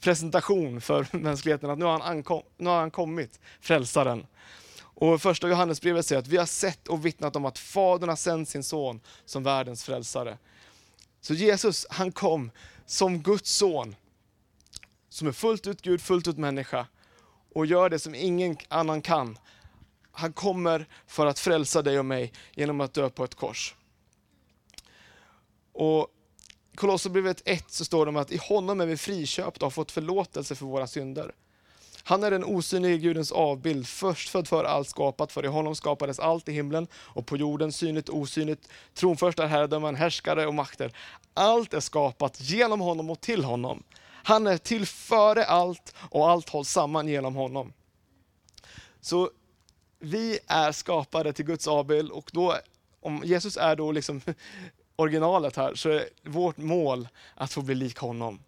presentation 0.00 0.80
för 0.80 1.06
mänskligheten, 1.16 1.70
att 1.70 1.78
nu 1.78 1.84
har 1.84 1.92
han, 1.92 2.02
ankom, 2.02 2.42
nu 2.56 2.68
har 2.68 2.80
han 2.80 2.90
kommit, 2.90 3.40
frälsaren. 3.60 4.26
Och 4.78 5.22
första 5.22 5.48
Johannesbrevet 5.48 6.06
säger 6.06 6.20
att 6.20 6.26
vi 6.28 6.36
har 6.36 6.46
sett 6.46 6.88
och 6.88 7.06
vittnat 7.06 7.36
om 7.36 7.44
att 7.44 7.58
Fadern 7.58 8.08
har 8.08 8.16
sänt 8.16 8.48
sin 8.48 8.64
son 8.64 9.00
som 9.24 9.42
världens 9.42 9.84
frälsare. 9.84 10.38
Så 11.20 11.34
Jesus, 11.34 11.86
han 11.90 12.12
kom 12.12 12.50
som 12.86 13.22
Guds 13.22 13.50
son 13.50 13.96
som 15.12 15.28
är 15.28 15.32
fullt 15.32 15.66
ut 15.66 15.82
Gud, 15.82 16.00
fullt 16.00 16.28
ut 16.28 16.38
människa 16.38 16.86
och 17.54 17.66
gör 17.66 17.90
det 17.90 17.98
som 17.98 18.14
ingen 18.14 18.56
annan 18.68 19.02
kan. 19.02 19.38
Han 20.12 20.32
kommer 20.32 20.86
för 21.06 21.26
att 21.26 21.38
frälsa 21.38 21.82
dig 21.82 21.98
och 21.98 22.04
mig 22.04 22.32
genom 22.54 22.80
att 22.80 22.94
dö 22.94 23.10
på 23.10 23.24
ett 23.24 23.34
kors. 23.34 23.74
Och 25.72 26.08
Kolosserbrevet 26.74 27.42
1 27.44 27.70
så 27.70 27.84
står 27.84 28.06
det 28.06 28.08
om 28.08 28.16
att 28.16 28.32
i 28.32 28.36
honom 28.36 28.80
är 28.80 28.86
vi 28.86 28.96
friköpta 28.96 29.66
och 29.66 29.66
har 29.66 29.70
fått 29.70 29.90
förlåtelse 29.90 30.54
för 30.54 30.66
våra 30.66 30.86
synder. 30.86 31.34
Han 32.04 32.22
är 32.22 32.30
den 32.30 32.44
osynlige 32.44 32.98
Gudens 32.98 33.32
avbild, 33.32 33.86
förstfödd 33.88 34.48
för 34.48 34.64
allt 34.64 34.88
skapat, 34.88 35.32
för 35.32 35.44
i 35.44 35.48
honom 35.48 35.76
skapades 35.76 36.18
allt 36.18 36.48
i 36.48 36.52
himlen 36.52 36.86
och 36.94 37.26
på 37.26 37.36
jorden, 37.36 37.72
synligt 37.72 38.08
och 38.08 38.18
osynligt, 38.18 38.68
tronförstar, 38.94 39.46
herradömen, 39.46 39.94
härskare 39.94 40.46
och 40.46 40.54
makter. 40.54 40.92
Allt 41.34 41.74
är 41.74 41.80
skapat 41.80 42.40
genom 42.40 42.80
honom 42.80 43.10
och 43.10 43.20
till 43.20 43.44
honom. 43.44 43.82
Han 44.22 44.46
är 44.46 44.58
till 44.58 44.86
före 44.86 45.44
allt 45.44 45.94
och 45.98 46.30
allt 46.30 46.48
hålls 46.48 46.70
samman 46.70 47.08
genom 47.08 47.34
honom. 47.34 47.72
Så 49.00 49.30
vi 49.98 50.38
är 50.46 50.72
skapade 50.72 51.32
till 51.32 51.44
Guds 51.44 51.68
avbild 51.68 52.10
och 52.10 52.30
då, 52.32 52.56
om 53.00 53.22
Jesus 53.24 53.56
är 53.56 53.76
då 53.76 53.92
liksom 53.92 54.20
originalet 54.96 55.56
här, 55.56 55.74
så 55.74 55.88
är 55.90 56.08
vårt 56.22 56.56
mål 56.56 57.08
att 57.34 57.52
få 57.52 57.62
bli 57.62 57.74
lik 57.74 57.98
honom. 57.98 58.40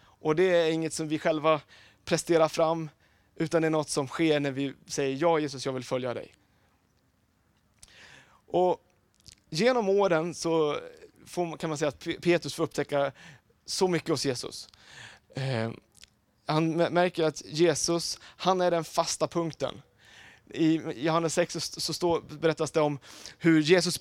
Och 0.00 0.36
det 0.36 0.42
är 0.42 0.70
inget 0.70 0.92
som 0.92 1.08
vi 1.08 1.18
själva 1.18 1.60
presterar 2.04 2.48
fram, 2.48 2.90
utan 3.36 3.62
det 3.62 3.68
är 3.68 3.70
något 3.70 3.88
som 3.88 4.08
sker 4.08 4.40
när 4.40 4.50
vi 4.50 4.74
säger 4.86 5.16
ja 5.20 5.38
Jesus, 5.38 5.66
jag 5.66 5.72
vill 5.72 5.84
följa 5.84 6.14
dig. 6.14 6.34
Och 8.50 8.82
genom 9.50 9.88
åren 9.88 10.34
så 10.34 10.80
får, 11.26 11.56
kan 11.56 11.70
man 11.70 11.78
säga 11.78 11.88
att 11.88 12.06
Petrus 12.22 12.54
får 12.54 12.64
upptäcka 12.64 13.12
så 13.66 13.88
mycket 13.88 14.08
hos 14.08 14.26
Jesus. 14.26 14.68
Eh, 15.34 15.70
han 16.46 16.76
märker 16.76 17.24
att 17.24 17.42
Jesus, 17.46 18.18
han 18.22 18.60
är 18.60 18.70
den 18.70 18.84
fasta 18.84 19.28
punkten. 19.28 19.82
I 20.50 20.80
Johannes 21.04 21.34
6 21.34 21.54
så, 21.72 21.92
står, 21.92 22.20
berättas 22.20 22.70
det 22.70 22.80
om 22.80 22.98
hur 23.38 23.60
Jesus, 23.60 24.00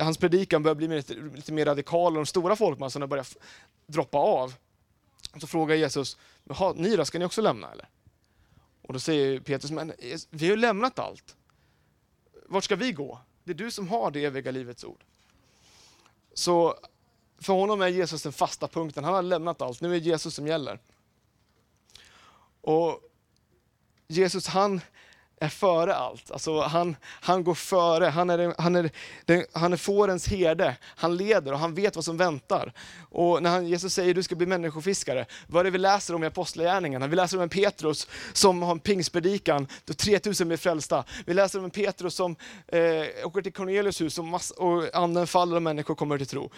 hans 0.00 0.18
predikan 0.18 0.62
börjar 0.62 0.74
bli 0.74 0.88
lite, 0.88 1.14
lite 1.14 1.52
mer 1.52 1.64
radikal 1.64 2.12
och 2.12 2.16
de 2.18 2.26
stora 2.26 2.56
folkmassorna 2.56 3.06
börjar 3.06 3.26
droppa 3.86 4.18
av. 4.18 4.54
Så 5.40 5.46
frågar 5.46 5.76
Jesus, 5.76 6.16
ni 6.74 6.96
då, 6.96 7.04
ska 7.04 7.18
ni 7.18 7.24
också 7.24 7.40
lämna 7.40 7.72
eller? 7.72 7.88
Och 8.82 8.92
då 8.92 8.98
säger 8.98 9.40
Petrus, 9.40 9.70
men 9.70 9.92
vi 10.30 10.46
har 10.46 10.50
ju 10.50 10.56
lämnat 10.56 10.98
allt. 10.98 11.36
Vart 12.46 12.64
ska 12.64 12.76
vi 12.76 12.92
gå? 12.92 13.18
Det 13.44 13.52
är 13.52 13.54
du 13.54 13.70
som 13.70 13.88
har 13.88 14.10
det 14.10 14.24
eviga 14.24 14.50
livets 14.50 14.84
ord. 14.84 15.04
Så 16.34 16.76
för 17.42 17.52
honom 17.52 17.82
är 17.82 17.88
Jesus 17.88 18.22
den 18.22 18.32
fasta 18.32 18.68
punkten. 18.68 19.04
Han 19.04 19.14
har 19.14 19.22
lämnat 19.22 19.62
allt. 19.62 19.80
Nu 19.80 19.88
är 19.88 20.00
det 20.00 20.06
Jesus 20.06 20.34
som 20.34 20.46
gäller. 20.46 20.80
Och 22.60 23.00
Jesus 24.08 24.46
han 24.46 24.80
är 25.42 25.48
före 25.48 25.94
allt. 25.94 26.30
Alltså 26.30 26.60
han, 26.60 26.96
han 27.04 27.44
går 27.44 27.54
före, 27.54 28.06
han 28.06 28.30
är, 28.30 28.54
han, 28.58 28.76
är, 28.76 28.90
han 29.58 29.72
är 29.72 29.76
fårens 29.76 30.28
herde. 30.28 30.76
Han 30.84 31.16
leder 31.16 31.52
och 31.52 31.58
han 31.58 31.74
vet 31.74 31.96
vad 31.96 32.04
som 32.04 32.16
väntar. 32.16 32.72
Och 33.10 33.42
när 33.42 33.50
han, 33.50 33.66
Jesus 33.66 33.94
säger 33.94 34.14
du 34.14 34.22
ska 34.22 34.34
bli 34.34 34.46
människofiskare, 34.46 35.26
vad 35.46 35.60
är 35.60 35.64
det 35.64 35.70
vi 35.70 35.78
läser 35.78 36.14
om 36.14 36.24
i 36.24 36.26
Apostlagärningarna? 36.26 37.06
Vi 37.06 37.16
läser 37.16 37.36
om 37.36 37.42
en 37.42 37.48
Petrus 37.48 38.08
som 38.32 38.62
har 38.62 38.72
en 38.72 38.80
pingspredikan, 38.80 39.66
då 39.84 39.94
3000 39.94 40.48
blir 40.48 40.58
frälsta. 40.58 41.04
Vi 41.26 41.34
läser 41.34 41.58
om 41.58 41.64
en 41.64 41.70
Petrus 41.70 42.14
som 42.14 42.36
eh, 42.68 43.26
åker 43.26 43.42
till 43.42 43.52
Cornelius 43.52 44.00
hus 44.00 44.18
och, 44.18 44.24
mass, 44.24 44.50
och 44.50 44.94
anden 44.94 45.26
faller 45.26 45.56
och 45.56 45.62
människor 45.62 45.94
kommer 45.94 46.18
till 46.18 46.26
tro. 46.26 46.50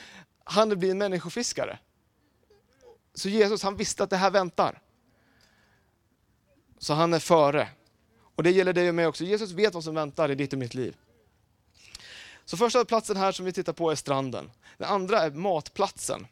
Han 0.44 0.78
blir 0.78 0.90
en 0.90 0.98
människofiskare. 0.98 1.78
Så 3.14 3.28
Jesus 3.28 3.62
han 3.62 3.76
visste 3.76 4.04
att 4.04 4.10
det 4.10 4.16
här 4.16 4.30
väntar. 4.30 4.80
Så 6.78 6.94
han 6.94 7.14
är 7.14 7.18
före. 7.18 7.68
Och 8.34 8.42
det 8.42 8.50
gäller 8.50 8.72
dig 8.72 8.88
och 8.88 8.94
mig 8.94 9.06
också. 9.06 9.24
Jesus 9.24 9.50
vet 9.50 9.74
vad 9.74 9.84
som 9.84 9.94
väntar 9.94 10.30
i 10.30 10.34
ditt 10.34 10.52
och 10.52 10.58
mitt 10.58 10.74
liv. 10.74 10.96
Så 12.44 12.56
första 12.56 12.84
platsen 12.84 13.16
här 13.16 13.32
som 13.32 13.44
vi 13.44 13.52
tittar 13.52 13.72
på 13.72 13.90
är 13.90 13.94
stranden. 13.94 14.50
Den 14.78 14.88
andra 14.88 15.20
är 15.20 15.30
matplatsen. 15.30 16.26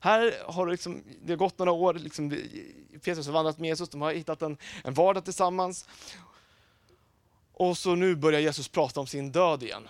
Här 0.00 0.42
har 0.46 0.66
det, 0.66 0.72
liksom, 0.72 1.02
det 1.22 1.32
har 1.32 1.36
gått 1.36 1.58
några 1.58 1.72
år, 1.72 1.94
liksom, 1.94 2.30
Petrus 3.04 3.26
har 3.26 3.32
vandrat 3.32 3.58
med 3.58 3.68
Jesus, 3.68 3.88
de 3.88 4.02
har 4.02 4.12
hittat 4.12 4.42
en, 4.42 4.56
en 4.84 4.94
vardag 4.94 5.24
tillsammans. 5.24 5.88
Och 7.52 7.78
så 7.78 7.94
nu 7.94 8.16
börjar 8.16 8.40
Jesus 8.40 8.68
prata 8.68 9.00
om 9.00 9.06
sin 9.06 9.32
död 9.32 9.62
igen. 9.62 9.88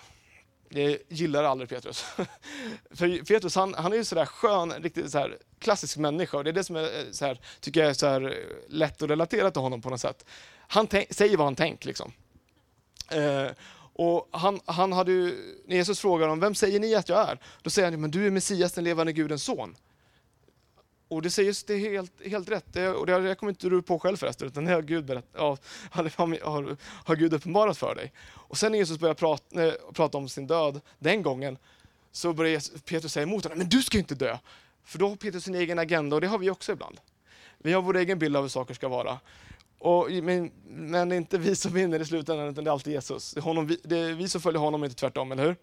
Det 0.73 0.99
gillar 1.09 1.45
aldrig 1.45 1.69
Petrus. 1.69 2.03
För 2.91 3.25
Petrus 3.25 3.55
han, 3.55 3.75
han 3.75 3.93
är 3.93 3.97
ju 3.97 4.05
sådär 4.05 4.27
skön, 4.27 4.73
riktigt 4.73 5.11
så 5.11 5.29
klassisk 5.59 5.97
människa 5.97 6.37
och 6.37 6.45
det 6.45 6.51
är 6.51 6.55
det 6.55 6.65
som 6.65 6.77
är, 6.77 6.83
eh, 6.83 7.11
så 7.11 7.27
här, 7.27 7.41
tycker 7.61 7.81
jag 7.81 7.91
är 7.91 7.95
så 7.95 8.07
här, 8.07 8.23
eh, 8.23 8.33
lätt 8.69 9.03
att 9.03 9.11
relatera 9.11 9.51
till 9.51 9.63
honom 9.63 9.83
på 9.83 9.91
något 9.91 10.01
sätt. 10.01 10.25
Han 10.59 10.89
säger 11.11 11.37
vad 11.37 11.47
han 11.47 11.57
tänker 11.57 11.87
liksom. 11.87 12.13
Eh, 13.11 13.47
och 13.93 14.29
han, 14.31 14.61
han 14.65 14.93
hade 14.93 15.13
ju, 15.13 15.57
när 15.67 15.77
Jesus 15.77 16.01
frågar 16.01 16.29
dem, 16.29 16.41
vem 16.41 16.55
säger 16.55 16.81
ni 16.81 16.95
att 16.95 17.09
jag 17.09 17.31
är? 17.31 17.39
Då 17.63 17.71
säger 17.71 17.91
han, 17.91 18.01
men 18.01 18.11
du 18.11 18.27
är 18.27 18.31
Messias, 18.31 18.73
den 18.73 18.85
levande 18.85 19.13
Gudens 19.13 19.45
son. 19.45 19.77
Och 21.11 21.23
det 21.23 21.31
sägs, 21.31 21.65
det 21.65 21.75
är 21.75 21.79
helt, 21.79 22.27
helt 22.27 22.49
rätt, 22.49 22.65
det, 22.73 22.89
och 22.89 23.07
det, 23.07 23.21
det 23.21 23.35
kommer 23.35 23.53
inte 23.53 23.69
du 23.69 23.83
på 23.83 23.99
själv 23.99 24.17
förresten, 24.17 24.49
utan 24.49 24.65
det 24.65 24.73
har 24.73 24.83
Gud, 24.83 25.05
berätt, 25.05 25.25
ja, 25.33 25.57
har, 25.91 26.77
har, 27.07 27.17
Gud 27.17 27.35
uppenbarat 27.35 27.79
för 27.79 27.95
dig. 27.95 28.13
Och 28.33 28.59
sen 28.59 28.73
när 28.73 28.79
Jesus 28.79 28.99
börjar 28.99 29.15
prata, 29.15 29.67
äh, 29.67 29.73
prata 29.93 30.19
om 30.19 30.29
sin 30.29 30.47
död, 30.47 30.81
den 30.99 31.23
gången, 31.23 31.59
så 32.13 32.33
börjar 32.33 32.79
Petrus 32.79 33.13
säga 33.13 33.23
emot 33.23 33.45
honom, 33.45 33.59
men 33.59 33.69
du 33.69 33.83
ska 33.83 33.97
ju 33.97 34.01
inte 34.01 34.15
dö. 34.15 34.39
För 34.85 34.99
då 34.99 35.09
har 35.09 35.17
Petrus 35.17 35.45
sin 35.45 35.55
egen 35.55 35.79
agenda, 35.79 36.17
och 36.17 36.21
det 36.21 36.27
har 36.27 36.39
vi 36.39 36.51
också 36.51 36.73
ibland. 36.73 37.01
Vi 37.59 37.73
har 37.73 37.83
vår 37.83 37.97
egen 37.97 38.19
bild 38.19 38.37
av 38.37 38.43
hur 38.43 38.49
saker 38.49 38.75
ska 38.75 38.89
vara. 38.89 39.19
Och, 39.79 40.11
men, 40.11 40.51
men 40.69 41.09
det 41.09 41.15
är 41.15 41.19
inte 41.19 41.39
vi 41.39 41.57
som 41.57 41.73
vinner 41.73 42.01
i 42.01 42.05
slutändan, 42.05 42.49
utan 42.49 42.65
det 42.65 42.71
är 42.71 42.73
alltid 42.73 42.93
Jesus. 42.93 43.33
Det 43.35 43.41
är, 43.41 43.43
honom, 43.43 43.77
det 43.83 43.99
är 43.99 44.13
vi 44.13 44.29
som 44.29 44.41
följer 44.41 44.61
honom, 44.61 44.85
inte 44.85 44.97
tvärtom, 44.97 45.33
eller 45.33 45.45
hur? 45.45 45.57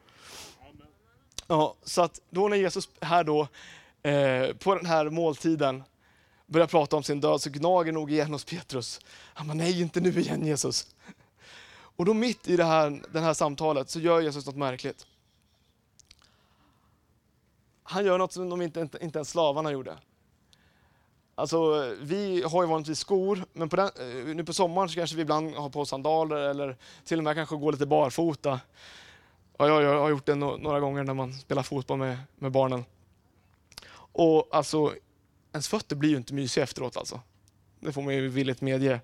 Ja, 1.48 1.75
så 1.84 2.01
att 2.01 2.22
då 2.30 2.48
när 2.48 2.58
Jesus 2.58 2.89
här 3.01 3.24
då 3.24 3.48
eh, 4.07 4.53
på 4.53 4.75
den 4.75 4.85
här 4.85 5.09
måltiden 5.09 5.83
börjar 6.45 6.67
prata 6.67 6.95
om 6.95 7.03
sin 7.03 7.21
död 7.21 7.41
så 7.41 7.49
gnager 7.49 7.91
nog 7.91 8.11
igen 8.11 8.33
hos 8.33 8.45
Petrus. 8.45 8.99
Han 9.33 9.47
bara, 9.47 9.53
nej 9.53 9.81
inte 9.81 10.01
nu 10.01 10.19
igen 10.19 10.45
Jesus. 10.45 10.87
Och 11.69 12.05
då 12.05 12.13
mitt 12.13 12.47
i 12.47 12.57
det 12.57 12.63
här, 12.63 13.01
det 13.13 13.19
här 13.19 13.33
samtalet 13.33 13.89
så 13.89 13.99
gör 13.99 14.21
Jesus 14.21 14.45
något 14.45 14.55
märkligt. 14.55 15.05
Han 17.83 18.05
gör 18.05 18.17
något 18.17 18.33
som 18.33 18.49
de 18.49 18.61
inte, 18.61 18.81
inte, 18.81 18.97
inte 19.01 19.19
ens 19.19 19.29
slavarna 19.29 19.71
gjorde. 19.71 19.97
Alltså, 21.35 21.89
vi 22.01 22.43
har 22.43 22.63
ju 22.63 22.69
vanligtvis 22.69 22.99
skor, 22.99 23.45
men 23.53 23.69
på 23.69 23.75
den, 23.75 23.85
eh, 23.85 24.35
nu 24.35 24.43
på 24.43 24.53
sommaren 24.53 24.89
så 24.89 24.95
kanske 24.95 25.15
vi 25.15 25.21
ibland 25.21 25.55
har 25.55 25.69
på 25.69 25.85
sandaler 25.85 26.37
eller 26.37 26.77
till 27.05 27.17
och 27.17 27.23
med 27.23 27.35
kanske 27.35 27.55
går 27.55 27.71
lite 27.71 27.85
barfota. 27.85 28.59
Ja, 29.57 29.67
jag, 29.67 29.83
jag 29.83 29.99
har 29.99 30.09
gjort 30.09 30.25
det 30.25 30.35
några 30.35 30.79
gånger 30.79 31.03
när 31.03 31.13
man 31.13 31.33
spelar 31.33 31.63
fotboll 31.63 31.97
med, 31.97 32.17
med 32.35 32.51
barnen. 32.51 32.85
Och 34.17 34.47
alltså, 34.51 34.95
ens 35.51 35.67
fötter 35.67 35.95
blir 35.95 36.09
ju 36.09 36.17
inte 36.17 36.33
mysiga 36.33 36.63
efteråt 36.63 36.97
alltså. 36.97 37.21
Det 37.79 37.91
får 37.91 38.01
man 38.01 38.13
ju 38.13 38.27
villigt 38.27 38.62
medge. 38.62 39.01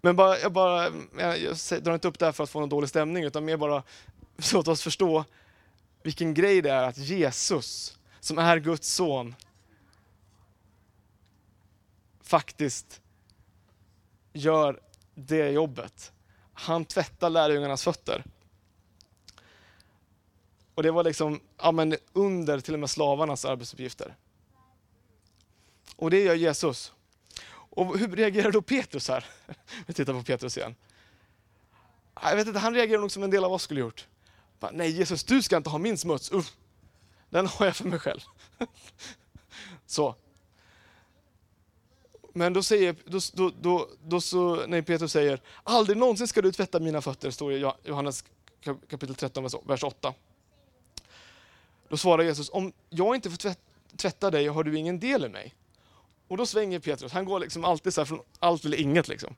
Men 0.00 0.16
bara, 0.16 0.38
jag, 0.38 0.52
bara, 0.52 0.88
jag 1.36 1.56
drar 1.82 1.94
inte 1.94 2.08
upp 2.08 2.18
det 2.18 2.24
här 2.24 2.32
för 2.32 2.44
att 2.44 2.50
få 2.50 2.60
någon 2.60 2.68
dålig 2.68 2.88
stämning, 2.88 3.24
utan 3.24 3.44
mer 3.44 3.56
bara 3.56 3.82
så 4.38 4.58
att 4.58 4.68
oss 4.68 4.82
förstå 4.82 5.24
vilken 6.02 6.34
grej 6.34 6.62
det 6.62 6.70
är 6.70 6.82
att 6.82 6.98
Jesus, 6.98 7.98
som 8.20 8.38
är 8.38 8.58
Guds 8.58 8.88
son, 8.88 9.34
faktiskt 12.22 13.00
gör 14.32 14.80
det 15.14 15.50
jobbet. 15.50 16.12
Han 16.52 16.84
tvättar 16.84 17.30
lärjungarnas 17.30 17.84
fötter. 17.84 18.24
Och 20.74 20.82
det 20.82 20.90
var 20.90 21.04
liksom 21.04 21.40
ja, 21.58 21.72
men 21.72 21.96
under 22.12 22.60
till 22.60 22.74
och 22.74 22.80
med 22.80 22.90
slavarnas 22.90 23.44
arbetsuppgifter. 23.44 24.16
Och 26.02 26.10
det 26.10 26.20
gör 26.20 26.34
Jesus. 26.34 26.92
Och 27.52 27.98
hur 27.98 28.16
reagerar 28.16 28.50
då 28.50 28.62
Petrus 28.62 29.08
här? 29.08 29.26
Vi 29.86 29.94
tittar 29.94 30.12
på 30.12 30.22
Petrus 30.22 30.56
igen. 30.56 30.74
Ah, 32.14 32.28
jag 32.28 32.36
vet 32.36 32.46
inte, 32.46 32.58
han 32.58 32.74
reagerar 32.74 33.00
nog 33.00 33.10
som 33.10 33.22
en 33.22 33.30
del 33.30 33.44
av 33.44 33.52
oss 33.52 33.62
skulle 33.62 33.80
gjort. 33.80 34.06
Nej 34.72 34.90
Jesus, 34.90 35.24
du 35.24 35.42
ska 35.42 35.56
inte 35.56 35.70
ha 35.70 35.78
min 35.78 35.98
smuts. 35.98 36.32
Uff. 36.32 36.52
Den 37.30 37.46
har 37.46 37.66
jag 37.66 37.76
för 37.76 37.84
mig 37.84 37.98
själv. 37.98 38.20
Så. 39.86 40.14
Men 42.32 42.52
då 42.52 42.62
säger, 42.62 42.96
då, 43.04 43.20
då, 43.32 43.52
då, 43.60 43.88
då 44.04 44.20
så, 44.20 44.66
när 44.66 44.82
Petrus 44.82 45.12
säger, 45.12 45.40
aldrig 45.62 45.98
någonsin 45.98 46.28
ska 46.28 46.42
du 46.42 46.52
tvätta 46.52 46.80
mina 46.80 47.00
fötter, 47.00 47.30
står 47.30 47.52
i 47.52 47.72
Johannes 47.84 48.24
kapitel 48.88 49.14
13, 49.14 49.48
vers 49.64 49.84
8. 49.84 50.14
Då 51.88 51.96
svarar 51.96 52.24
Jesus, 52.24 52.50
om 52.50 52.72
jag 52.90 53.14
inte 53.14 53.30
får 53.30 53.54
tvätta 53.96 54.30
dig 54.30 54.46
har 54.46 54.64
du 54.64 54.78
ingen 54.78 55.00
del 55.00 55.24
i 55.24 55.28
mig. 55.28 55.54
Och 56.32 56.38
då 56.38 56.46
svänger 56.46 56.78
Petrus, 56.78 57.12
han 57.12 57.24
går 57.24 57.40
liksom 57.40 57.64
alltid 57.64 57.94
så 57.94 58.04
från 58.04 58.20
allt 58.38 58.64
eller 58.64 58.80
inget. 58.80 59.08
Liksom. 59.08 59.36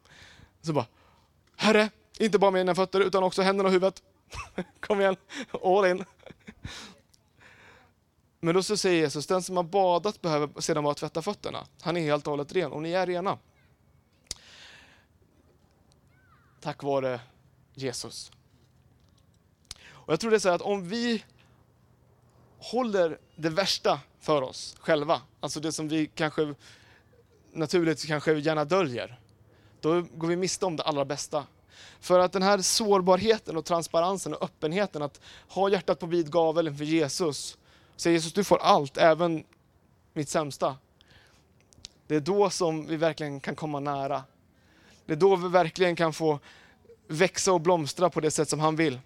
Så 0.63 0.73
bara, 0.73 0.87
Herre, 1.57 1.91
inte 2.19 2.39
bara 2.39 2.51
med 2.51 2.61
mina 2.61 2.75
fötter 2.75 3.01
utan 3.01 3.23
också 3.23 3.43
händerna 3.43 3.67
och 3.67 3.73
huvudet. 3.73 4.03
Kom 4.81 5.01
igen, 5.01 5.17
all 5.63 5.87
in. 5.87 6.05
Men 8.41 8.55
då 8.55 8.63
så 8.63 8.77
säger 8.77 9.01
Jesus, 9.01 9.27
den 9.27 9.43
som 9.43 9.57
har 9.57 9.65
badat 9.65 10.21
behöver 10.21 10.61
sedan 10.61 10.85
bara 10.85 10.95
tvätta 10.95 11.23
fötterna. 11.23 11.67
Han 11.81 11.97
är 11.97 12.01
helt 12.01 12.27
och 12.27 12.31
hållet 12.31 12.53
ren 12.53 12.73
och 12.73 12.83
ni 12.83 12.93
är 12.93 13.07
rena. 13.07 13.39
Tack 16.61 16.83
vare 16.83 17.21
Jesus. 17.75 18.33
Och 19.83 20.13
Jag 20.13 20.21
tror 20.21 20.31
det 20.31 20.37
är 20.37 20.39
så 20.39 20.49
att 20.49 20.63
om 20.63 20.89
vi 20.89 21.25
håller 22.59 23.19
det 23.37 23.51
värsta 23.51 24.01
för 24.21 24.43
oss 24.43 24.77
själva, 24.81 25.23
alltså 25.41 25.61
det 25.61 25.73
som 25.73 25.89
vi 25.89 26.07
kanske 26.07 26.55
naturligt 27.55 28.07
kanske 28.07 28.33
gärna 28.33 28.65
döljer, 28.65 29.19
då 29.81 30.03
går 30.15 30.29
vi 30.29 30.37
miste 30.37 30.67
om 30.67 30.77
det 30.77 30.83
allra 30.83 31.05
bästa. 31.05 31.47
För 32.01 32.19
att 32.19 32.33
den 32.33 32.43
här 32.43 32.59
sårbarheten 32.59 33.57
och 33.57 33.65
transparensen 33.65 34.35
och 34.35 34.43
öppenheten, 34.43 35.03
att 35.03 35.21
ha 35.49 35.69
hjärtat 35.69 35.99
på 35.99 36.07
vid 36.07 36.33
gavel 36.33 36.69
inför 36.69 36.85
Jesus, 36.85 37.59
säga 37.97 38.13
Jesus 38.13 38.33
du 38.33 38.45
får 38.45 38.59
allt, 38.59 38.97
även 38.97 39.45
mitt 40.13 40.29
sämsta. 40.29 40.77
Det 42.07 42.17
är 42.17 42.21
då 42.21 42.51
som 42.51 42.87
vi 42.87 42.97
verkligen 42.97 43.41
kan 43.41 43.57
komma 43.57 43.81
nära. 43.81 44.23
Det 45.07 45.13
är 45.13 45.17
då 45.17 45.37
vi 45.37 45.49
verkligen 45.49 45.97
kan 45.97 46.13
få 46.13 46.39
växa 47.07 47.53
och 47.53 47.61
blomstra 47.61 48.11
på 48.11 48.21
det 48.21 48.31
sätt 48.31 48.49
som 48.49 48.61
han 48.61 48.77
vill. 48.77 49.01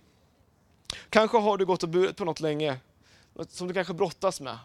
Kanske 1.11 1.39
har 1.39 1.57
du 1.57 1.67
gått 1.67 1.83
och 1.83 1.89
burit 1.89 2.17
på 2.17 2.25
något 2.25 2.41
länge, 2.41 2.77
som 3.49 3.69
du 3.69 3.75
kanske 3.75 3.95
brottas 3.95 4.41
med. 4.41 4.59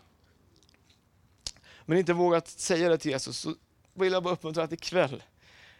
Men 1.85 1.97
inte 1.97 2.13
vågat 2.13 2.47
säga 2.47 2.89
det 2.89 2.97
till 2.97 3.11
Jesus. 3.11 3.47
Vill 3.93 4.13
jag 4.13 4.23
bara 4.23 4.33
uppmuntra 4.33 4.63
att 4.63 4.71
ikväll 4.71 5.23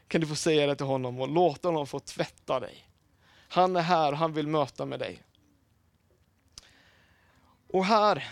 kan 0.07 0.21
du 0.21 0.27
få 0.27 0.35
säga 0.35 0.67
det 0.67 0.75
till 0.75 0.85
honom 0.85 1.19
och 1.19 1.27
låta 1.27 1.67
honom 1.67 1.87
få 1.87 1.99
tvätta 1.99 2.59
dig. 2.59 2.87
Han 3.47 3.75
är 3.75 3.81
här 3.81 4.11
och 4.11 4.17
han 4.17 4.33
vill 4.33 4.47
möta 4.47 4.85
med 4.85 4.99
dig. 4.99 5.23
Och 7.67 7.85
här 7.85 8.27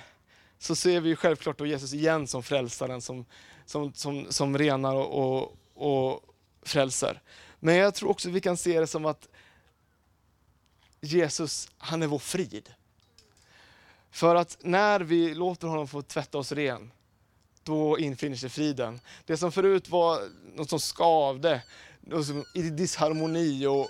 så 0.57 0.75
ser 0.75 1.01
vi 1.01 1.15
självklart 1.15 1.57
då 1.57 1.65
Jesus 1.65 1.93
igen 1.93 2.27
som 2.27 2.43
frälsaren, 2.43 3.01
som, 3.01 3.25
som, 3.65 3.93
som, 3.93 4.25
som 4.29 4.57
renar 4.57 4.95
och, 4.95 5.41
och, 5.41 5.55
och 5.73 6.21
frälser. 6.61 7.21
Men 7.59 7.75
jag 7.75 7.95
tror 7.95 8.09
också 8.09 8.29
vi 8.29 8.41
kan 8.41 8.57
se 8.57 8.79
det 8.79 8.87
som 8.87 9.05
att 9.05 9.27
Jesus, 11.01 11.69
han 11.77 12.03
är 12.03 12.07
vår 12.07 12.19
frid. 12.19 12.73
För 14.11 14.35
att 14.35 14.57
när 14.61 14.99
vi 14.99 15.33
låter 15.33 15.67
honom 15.67 15.87
få 15.87 16.01
tvätta 16.01 16.37
oss 16.37 16.51
ren, 16.51 16.91
då 17.63 17.99
infinner 17.99 18.35
sig 18.35 18.49
friden. 18.49 18.99
Det 19.25 19.37
som 19.37 19.51
förut 19.51 19.89
var 19.89 20.19
något 20.55 20.69
som 20.69 20.79
skavde, 20.79 21.63
något 22.01 22.25
som, 22.25 22.45
i 22.53 22.61
disharmoni 22.61 23.65
och 23.65 23.89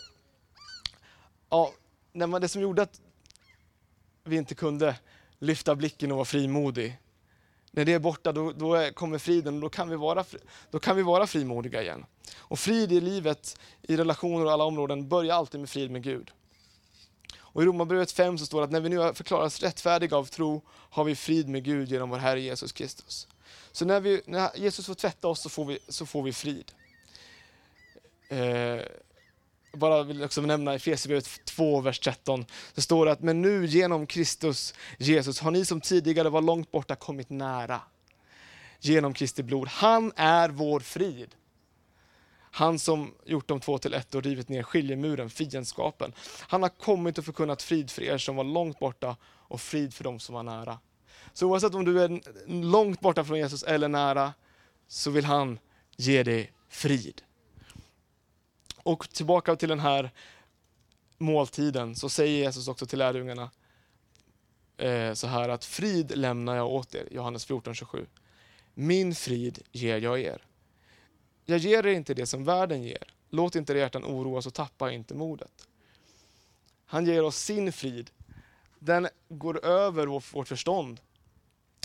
ja, 1.50 1.74
när 2.12 2.28
man, 2.28 2.42
det 2.42 2.48
som 2.48 2.62
gjorde 2.62 2.82
att 2.82 3.02
vi 4.24 4.38
inte 4.38 4.56
kunde 4.56 4.96
lyfta 5.40 5.76
blicken 5.76 6.12
och 6.12 6.18
vara 6.18 6.26
frimodig. 6.26 6.98
När 7.72 7.86
det 7.86 7.94
är 7.94 8.00
borta, 8.00 8.32
då, 8.32 8.52
då 8.52 8.92
kommer 8.94 9.18
friden 9.18 9.56
och 9.56 9.62
då 9.62 9.70
kan, 9.70 9.90
vi 9.90 9.96
vara, 9.96 10.26
då 10.72 10.80
kan 10.80 10.96
vi 10.96 11.04
vara 11.04 11.28
frimodiga 11.28 11.82
igen. 11.82 12.06
Och 12.38 12.60
frid 12.60 12.92
i 12.92 13.02
livet, 13.02 13.60
i 13.82 13.98
relationer 13.98 14.46
och 14.46 14.52
alla 14.52 14.64
områden, 14.64 15.10
börjar 15.10 15.36
alltid 15.36 15.60
med 15.60 15.70
frid 15.70 15.92
med 15.92 16.04
Gud. 16.04 16.32
Och 17.40 17.64
I 17.64 17.66
Romarbrevet 17.66 18.12
5 18.12 18.38
så 18.38 18.46
står 18.46 18.60
det 18.60 18.66
att 18.66 18.72
när 18.72 18.80
vi 18.80 18.90
nu 18.90 18.98
har 18.98 19.14
förklarats 19.14 19.64
rättfärdiga 19.64 20.18
av 20.18 20.26
tro 20.26 20.62
har 20.70 21.04
vi 21.04 21.16
frid 21.16 21.50
med 21.50 21.64
Gud 21.64 21.92
genom 21.92 22.10
vår 22.10 22.18
Herre 22.18 22.42
Jesus 22.42 22.72
Kristus. 22.72 23.28
Så 23.72 23.86
när, 23.86 24.00
vi, 24.00 24.22
när 24.26 24.50
Jesus 24.56 24.86
får 24.86 24.94
tvätta 24.94 25.28
oss 25.28 25.42
så 25.42 25.50
får 25.50 25.66
vi, 25.66 25.80
så 25.88 26.06
får 26.06 26.24
vi 26.24 26.34
frid. 26.34 26.72
Eh, 28.30 28.82
bara 29.74 30.04
vill 30.04 30.24
också 30.24 30.42
nämna 30.42 30.74
i 30.74 30.76
Efesierbrevet 30.76 31.46
2, 31.46 31.82
vers 31.82 32.00
13. 32.00 32.46
så 32.76 32.82
står 32.82 33.06
det 33.06 33.12
att, 33.12 33.22
men 33.22 33.42
nu 33.42 33.66
genom 33.66 34.08
Kristus 34.08 34.74
Jesus 34.98 35.40
har 35.40 35.52
ni 35.52 35.66
som 35.66 35.82
tidigare 35.82 36.30
var 36.30 36.42
långt 36.42 36.72
borta 36.72 36.96
kommit 36.96 37.30
nära. 37.30 37.82
Genom 38.80 39.14
Kristi 39.14 39.44
blod. 39.44 39.68
Han 39.68 40.12
är 40.16 40.50
vår 40.50 40.80
frid. 40.80 41.36
Han 42.54 42.80
som 42.80 43.14
gjort 43.26 43.48
de 43.48 43.60
två 43.60 43.78
till 43.78 43.94
ett 43.94 44.16
och 44.16 44.24
rivit 44.24 44.50
ner 44.50 44.64
skiljemuren, 44.64 45.30
fiendskapen. 45.30 46.14
Han 46.40 46.62
har 46.62 46.70
kommit 46.70 47.18
och 47.18 47.26
förkunnat 47.26 47.62
frid 47.62 47.92
för 47.92 48.02
er 48.02 48.18
som 48.18 48.36
var 48.36 48.44
långt 48.44 48.80
borta 48.80 49.16
och 49.24 49.62
frid 49.62 49.94
för 49.94 50.04
dem 50.04 50.20
som 50.20 50.36
var 50.36 50.44
nära. 50.44 50.80
Så 51.34 51.48
oavsett 51.48 51.76
om 51.76 51.86
du 51.86 52.02
är 52.02 52.22
långt 52.63 53.02
borta 53.02 53.24
från 53.24 53.38
Jesus 53.38 53.63
eller 53.63 53.88
nära, 53.88 54.34
så 54.88 55.12
vill 55.12 55.26
han 55.26 55.60
ge 55.98 56.24
dig 56.24 56.52
frid. 56.70 57.22
Och 58.84 59.10
tillbaka 59.10 59.56
till 59.56 59.70
den 59.70 59.80
här 59.80 60.12
måltiden 61.17 61.96
så 61.96 62.10
säger 62.10 62.44
Jesus 62.44 62.67
också 62.67 62.86
till 62.86 63.00
lärjungarna 63.00 63.52
eh, 64.78 65.13
så 65.13 65.28
här 65.28 65.50
att 65.50 65.65
frid 65.65 66.17
lämnar 66.17 66.56
jag 66.56 66.67
åt 66.67 66.96
er, 66.96 67.08
Johannes 67.12 67.48
14.27. 67.48 68.06
Min 68.74 69.15
frid 69.15 69.60
ger 69.72 69.98
jag 69.98 70.20
er. 70.20 70.46
Jag 71.46 71.58
ger 71.58 71.86
er 71.86 71.94
inte 71.94 72.13
det 72.13 72.26
som 72.26 72.44
världen 72.44 72.84
ger. 72.84 73.13
Låt 73.30 73.56
inte 73.56 73.74
era 73.74 73.80
hjärtan 73.80 74.06
oroas 74.06 74.48
och 74.48 74.54
tappa 74.54 74.91
inte 74.91 75.13
modet. 75.13 75.67
Han 76.86 77.06
ger 77.06 77.24
oss 77.24 77.38
sin 77.38 77.74
frid. 77.74 78.12
Den 78.80 79.08
går 79.30 79.65
över 79.65 80.08
vårt 80.08 80.48
förstånd 80.48 81.02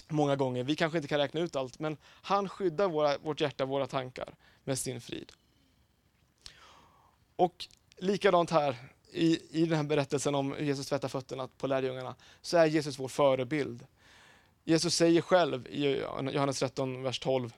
många 0.08 0.36
gånger. 0.36 0.64
Vi 0.64 0.76
kanske 0.76 0.98
inte 0.98 1.08
kan 1.08 1.18
räkna 1.18 1.40
ut 1.40 1.56
allt, 1.56 1.78
men 1.78 1.96
han 2.04 2.48
skyddar 2.48 2.88
våra, 2.88 3.18
vårt 3.18 3.40
hjärta, 3.40 3.64
våra 3.64 3.86
tankar 3.86 4.34
med 4.64 4.78
sin 4.78 5.00
frid. 5.00 5.32
Och 7.36 7.66
likadant 7.96 8.50
här 8.50 8.76
i, 9.12 9.60
i 9.62 9.66
den 9.66 9.76
här 9.76 9.84
berättelsen 9.84 10.34
om 10.34 10.52
hur 10.52 10.64
Jesus 10.64 10.86
tvättar 10.86 11.08
fötterna 11.08 11.48
på 11.58 11.66
lärjungarna, 11.66 12.14
så 12.40 12.56
är 12.56 12.66
Jesus 12.66 12.98
vår 12.98 13.08
förebild. 13.08 13.86
Jesus 14.64 14.94
säger 14.94 15.20
själv 15.20 15.66
i 15.66 16.00
Johannes 16.32 16.58
13, 16.58 17.02
vers 17.02 17.18
12 17.18 17.52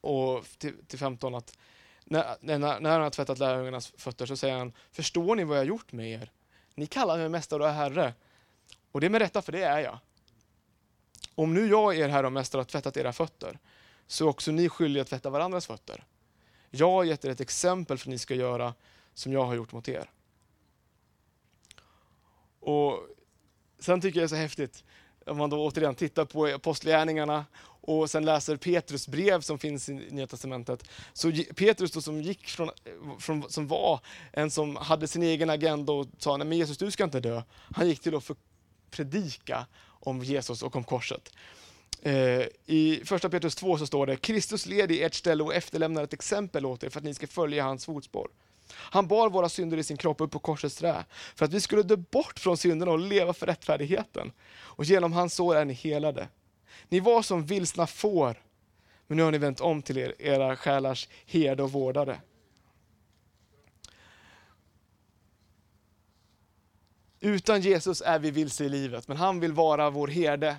och 0.00 0.44
till, 0.58 0.74
till 0.86 0.98
15 0.98 1.34
att 1.34 1.58
när, 2.04 2.36
när, 2.40 2.58
när 2.58 2.90
han 2.90 3.02
har 3.02 3.10
tvättat 3.10 3.38
lärjungarnas 3.38 3.92
fötter 3.96 4.26
så 4.26 4.36
säger 4.36 4.58
han, 4.58 4.72
förstår 4.92 5.36
ni 5.36 5.44
vad 5.44 5.56
jag 5.56 5.60
har 5.60 5.66
gjort 5.66 5.92
med 5.92 6.10
er? 6.10 6.30
Ni 6.74 6.86
kallar 6.86 7.18
mig 7.18 7.28
mästare 7.28 7.62
och 7.62 7.68
herre. 7.68 8.14
Och 8.92 9.00
det 9.00 9.06
är 9.06 9.10
med 9.10 9.20
rätta, 9.20 9.42
för 9.42 9.52
det 9.52 9.62
är 9.62 9.80
jag. 9.80 9.98
Om 11.34 11.54
nu 11.54 11.66
jag, 11.66 11.96
er 11.96 12.08
herre 12.08 12.26
och 12.26 12.32
mästare, 12.32 12.60
har 12.60 12.64
tvättat 12.64 12.96
era 12.96 13.12
fötter, 13.12 13.58
så 14.06 14.24
är 14.24 14.28
också 14.28 14.52
ni 14.52 14.68
skyldiga 14.68 15.02
att 15.02 15.08
tvätta 15.08 15.30
varandras 15.30 15.66
fötter. 15.66 16.04
Jag 16.70 16.90
har 16.90 17.04
gett 17.04 17.24
er 17.24 17.30
ett 17.30 17.40
exempel 17.40 17.98
för 17.98 18.04
att 18.04 18.10
ni 18.10 18.18
ska 18.18 18.34
göra 18.34 18.74
som 19.14 19.32
jag 19.32 19.44
har 19.44 19.54
gjort 19.54 19.72
mot 19.72 19.88
er. 19.88 20.10
Och 22.60 23.08
Sen 23.84 24.00
tycker 24.00 24.20
jag 24.20 24.22
det 24.22 24.26
är 24.26 24.36
så 24.36 24.42
häftigt, 24.42 24.84
om 25.26 25.36
man 25.36 25.50
då 25.50 25.66
återigen 25.66 25.94
tittar 25.94 26.24
på 26.24 26.46
apostlagärningarna 26.46 27.44
och 27.80 28.10
sen 28.10 28.24
läser 28.24 28.56
Petrus 28.56 29.08
brev 29.08 29.40
som 29.40 29.58
finns 29.58 29.88
i 29.88 29.92
Nya 29.92 30.26
Testamentet. 30.26 30.90
Så 31.12 31.32
Petrus 31.56 31.92
då 31.92 32.00
som 32.00 32.22
gick 32.22 32.48
från, 32.48 32.70
från, 33.18 33.50
som 33.50 33.68
var 33.68 34.00
en 34.32 34.50
som 34.50 34.76
hade 34.76 35.08
sin 35.08 35.22
egen 35.22 35.50
agenda 35.50 35.92
och 35.92 36.06
sa, 36.18 36.36
nej 36.36 36.46
men 36.46 36.58
Jesus 36.58 36.78
du 36.78 36.90
ska 36.90 37.04
inte 37.04 37.20
dö. 37.20 37.42
Han 37.74 37.88
gick 37.88 38.00
till 38.00 38.16
att 38.16 38.30
predika 38.90 39.66
om 40.04 40.22
Jesus 40.22 40.62
och 40.62 40.76
om 40.76 40.84
korset. 40.84 41.32
Eh, 42.02 42.42
I 42.66 43.02
första 43.04 43.28
Petrus 43.28 43.54
2 43.54 43.78
så 43.78 43.86
står 43.86 44.06
det, 44.06 44.16
Kristus 44.16 44.66
led 44.66 44.92
i 44.92 45.02
ert 45.02 45.14
ställe 45.14 45.42
och 45.42 45.54
efterlämnar 45.54 46.04
ett 46.04 46.12
exempel 46.12 46.66
åt 46.66 46.84
er 46.84 46.88
för 46.88 46.98
att 46.98 47.04
ni 47.04 47.14
ska 47.14 47.26
följa 47.26 47.64
hans 47.64 47.86
fotspår. 47.86 48.28
Han 48.72 49.06
bar 49.06 49.30
våra 49.30 49.48
synder 49.48 49.76
i 49.78 49.84
sin 49.84 49.96
kropp 49.96 50.20
upp 50.20 50.30
på 50.30 50.38
korsets 50.38 50.76
trä, 50.76 51.04
för 51.36 51.44
att 51.44 51.52
vi 51.52 51.60
skulle 51.60 51.82
dö 51.82 51.96
bort 51.96 52.38
från 52.38 52.56
synderna 52.56 52.92
och 52.92 52.98
leva 52.98 53.32
för 53.32 53.46
rättfärdigheten. 53.46 54.32
Och 54.52 54.84
genom 54.84 55.12
hans 55.12 55.34
sår 55.34 55.56
är 55.56 55.64
ni 55.64 55.72
helade. 55.72 56.28
Ni 56.88 57.00
var 57.00 57.22
som 57.22 57.46
vilsna 57.46 57.86
får, 57.86 58.42
men 59.06 59.16
nu 59.16 59.22
har 59.22 59.32
ni 59.32 59.38
vänt 59.38 59.60
om 59.60 59.82
till 59.82 59.98
er, 59.98 60.14
era 60.18 60.56
själars 60.56 61.08
herde 61.26 61.62
och 61.62 61.72
vårdare. 61.72 62.20
Utan 67.24 67.60
Jesus 67.60 68.02
är 68.06 68.18
vi 68.18 68.30
vilse 68.30 68.64
i 68.64 68.68
livet, 68.68 69.08
men 69.08 69.16
han 69.16 69.40
vill 69.40 69.52
vara 69.52 69.90
vår 69.90 70.08
herde 70.08 70.56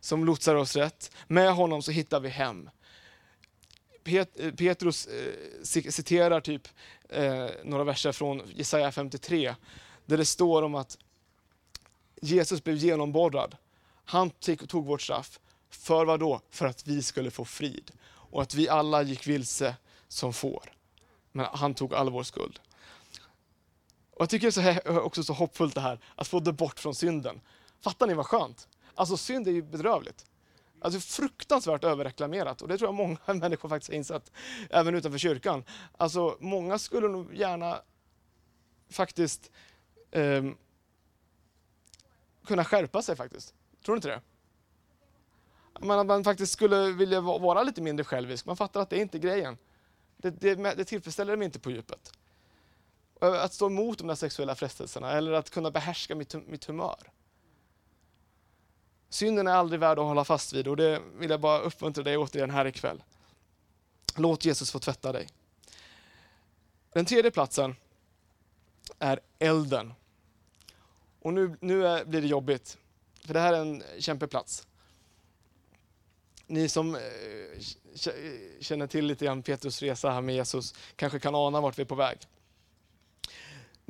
som 0.00 0.24
lotsar 0.24 0.54
oss 0.54 0.76
rätt. 0.76 1.10
Med 1.26 1.54
honom 1.54 1.82
så 1.82 1.90
hittar 1.90 2.20
vi 2.20 2.28
hem. 2.28 2.70
Pet, 4.04 4.40
eh, 4.40 4.52
Petrus 4.52 5.06
eh, 5.06 5.62
citerar 5.90 6.40
typ 6.40 6.68
eh, 7.08 7.46
några 7.64 7.84
verser 7.84 8.12
från 8.12 8.42
Jesaja 8.54 8.92
53, 8.92 9.54
där 10.06 10.16
det 10.16 10.24
står 10.24 10.62
om 10.62 10.74
att 10.74 10.98
Jesus 12.22 12.64
blev 12.64 12.76
genomborrad. 12.76 13.56
Han 14.04 14.30
tog 14.30 14.86
vårt 14.86 15.02
straff. 15.02 15.40
För 15.70 16.04
vad 16.04 16.20
då? 16.20 16.40
För 16.50 16.66
att 16.66 16.86
vi 16.86 17.02
skulle 17.02 17.30
få 17.30 17.44
frid. 17.44 17.90
Och 18.06 18.42
att 18.42 18.54
vi 18.54 18.68
alla 18.68 19.02
gick 19.02 19.26
vilse 19.26 19.76
som 20.08 20.32
får. 20.32 20.72
Men 21.32 21.46
han 21.52 21.74
tog 21.74 21.94
all 21.94 22.10
vår 22.10 22.22
skuld. 22.22 22.60
Och 24.20 24.24
Jag 24.24 24.30
tycker 24.30 24.50
det 24.50 24.60
är 24.70 24.82
så 24.82 24.90
eh, 24.90 24.96
också 24.98 25.22
så 25.22 25.32
hoppfullt 25.32 25.74
det 25.74 25.80
här, 25.80 26.00
att 26.14 26.28
få 26.28 26.40
det 26.40 26.52
bort 26.52 26.80
från 26.80 26.94
synden. 26.94 27.40
Fattar 27.80 28.06
ni 28.06 28.14
vad 28.14 28.26
skönt? 28.26 28.68
Alltså 28.94 29.16
synd 29.16 29.48
är 29.48 29.52
ju 29.52 29.62
bedrövligt. 29.62 30.26
Alltså 30.80 31.00
fruktansvärt 31.00 31.84
överreklamerat 31.84 32.62
och 32.62 32.68
det 32.68 32.78
tror 32.78 32.88
jag 32.88 32.94
många 32.94 33.18
människor 33.34 33.68
faktiskt 33.68 33.90
har 33.90 33.96
insett, 33.96 34.32
även 34.70 34.94
utanför 34.94 35.18
kyrkan. 35.18 35.64
Alltså 35.96 36.36
många 36.40 36.78
skulle 36.78 37.08
nog 37.08 37.34
gärna 37.34 37.82
faktiskt 38.90 39.50
eh, 40.10 40.44
kunna 42.46 42.64
skärpa 42.64 43.02
sig 43.02 43.16
faktiskt. 43.16 43.54
Tror 43.84 43.94
du 43.94 43.98
inte 43.98 44.08
det? 44.08 44.20
Men 45.80 45.98
att 45.98 46.06
man 46.06 46.24
faktiskt 46.24 46.52
skulle 46.52 46.90
vilja 46.92 47.20
vara 47.20 47.62
lite 47.62 47.82
mindre 47.82 48.04
självisk. 48.04 48.46
Man 48.46 48.56
fattar 48.56 48.80
att 48.80 48.90
det 48.90 48.96
är 48.96 49.02
inte 49.02 49.18
grejen. 49.18 49.58
Det, 50.16 50.30
det, 50.30 50.54
det 50.54 50.84
tillfredsställer 50.84 51.36
mig 51.36 51.44
inte 51.44 51.60
på 51.60 51.70
djupet. 51.70 52.12
Att 53.20 53.54
stå 53.54 53.66
emot 53.66 53.98
de 53.98 54.06
där 54.06 54.14
sexuella 54.14 54.54
frestelserna 54.54 55.12
eller 55.12 55.32
att 55.32 55.50
kunna 55.50 55.70
behärska 55.70 56.14
mitt, 56.14 56.34
mitt 56.48 56.64
humör. 56.64 57.10
Synden 59.08 59.46
är 59.46 59.52
aldrig 59.52 59.80
värd 59.80 59.98
att 59.98 60.04
hålla 60.04 60.24
fast 60.24 60.52
vid 60.52 60.68
och 60.68 60.76
det 60.76 61.02
vill 61.18 61.30
jag 61.30 61.40
bara 61.40 61.58
uppmuntra 61.58 62.04
dig 62.04 62.16
återigen 62.16 62.50
här 62.50 62.66
ikväll. 62.66 63.02
Låt 64.16 64.44
Jesus 64.44 64.70
få 64.70 64.78
tvätta 64.78 65.12
dig. 65.12 65.28
Den 66.92 67.04
tredje 67.04 67.30
platsen 67.30 67.76
är 68.98 69.20
elden. 69.38 69.94
Och 71.22 71.32
nu, 71.32 71.56
nu 71.60 71.86
är, 71.86 72.04
blir 72.04 72.20
det 72.20 72.26
jobbigt, 72.26 72.78
för 73.24 73.34
det 73.34 73.40
här 73.40 73.52
är 73.52 73.60
en 73.60 73.82
kämpeplats. 73.98 74.66
Ni 76.46 76.68
som 76.68 76.94
eh, 76.94 77.00
känner 78.60 78.86
till 78.86 79.06
lite 79.06 79.24
grann 79.24 79.42
Petrus 79.42 79.82
resa 79.82 80.10
här 80.10 80.20
med 80.20 80.34
Jesus 80.34 80.74
kanske 80.96 81.18
kan 81.18 81.34
ana 81.34 81.60
vart 81.60 81.78
vi 81.78 81.82
är 81.82 81.86
på 81.86 81.94
väg. 81.94 82.18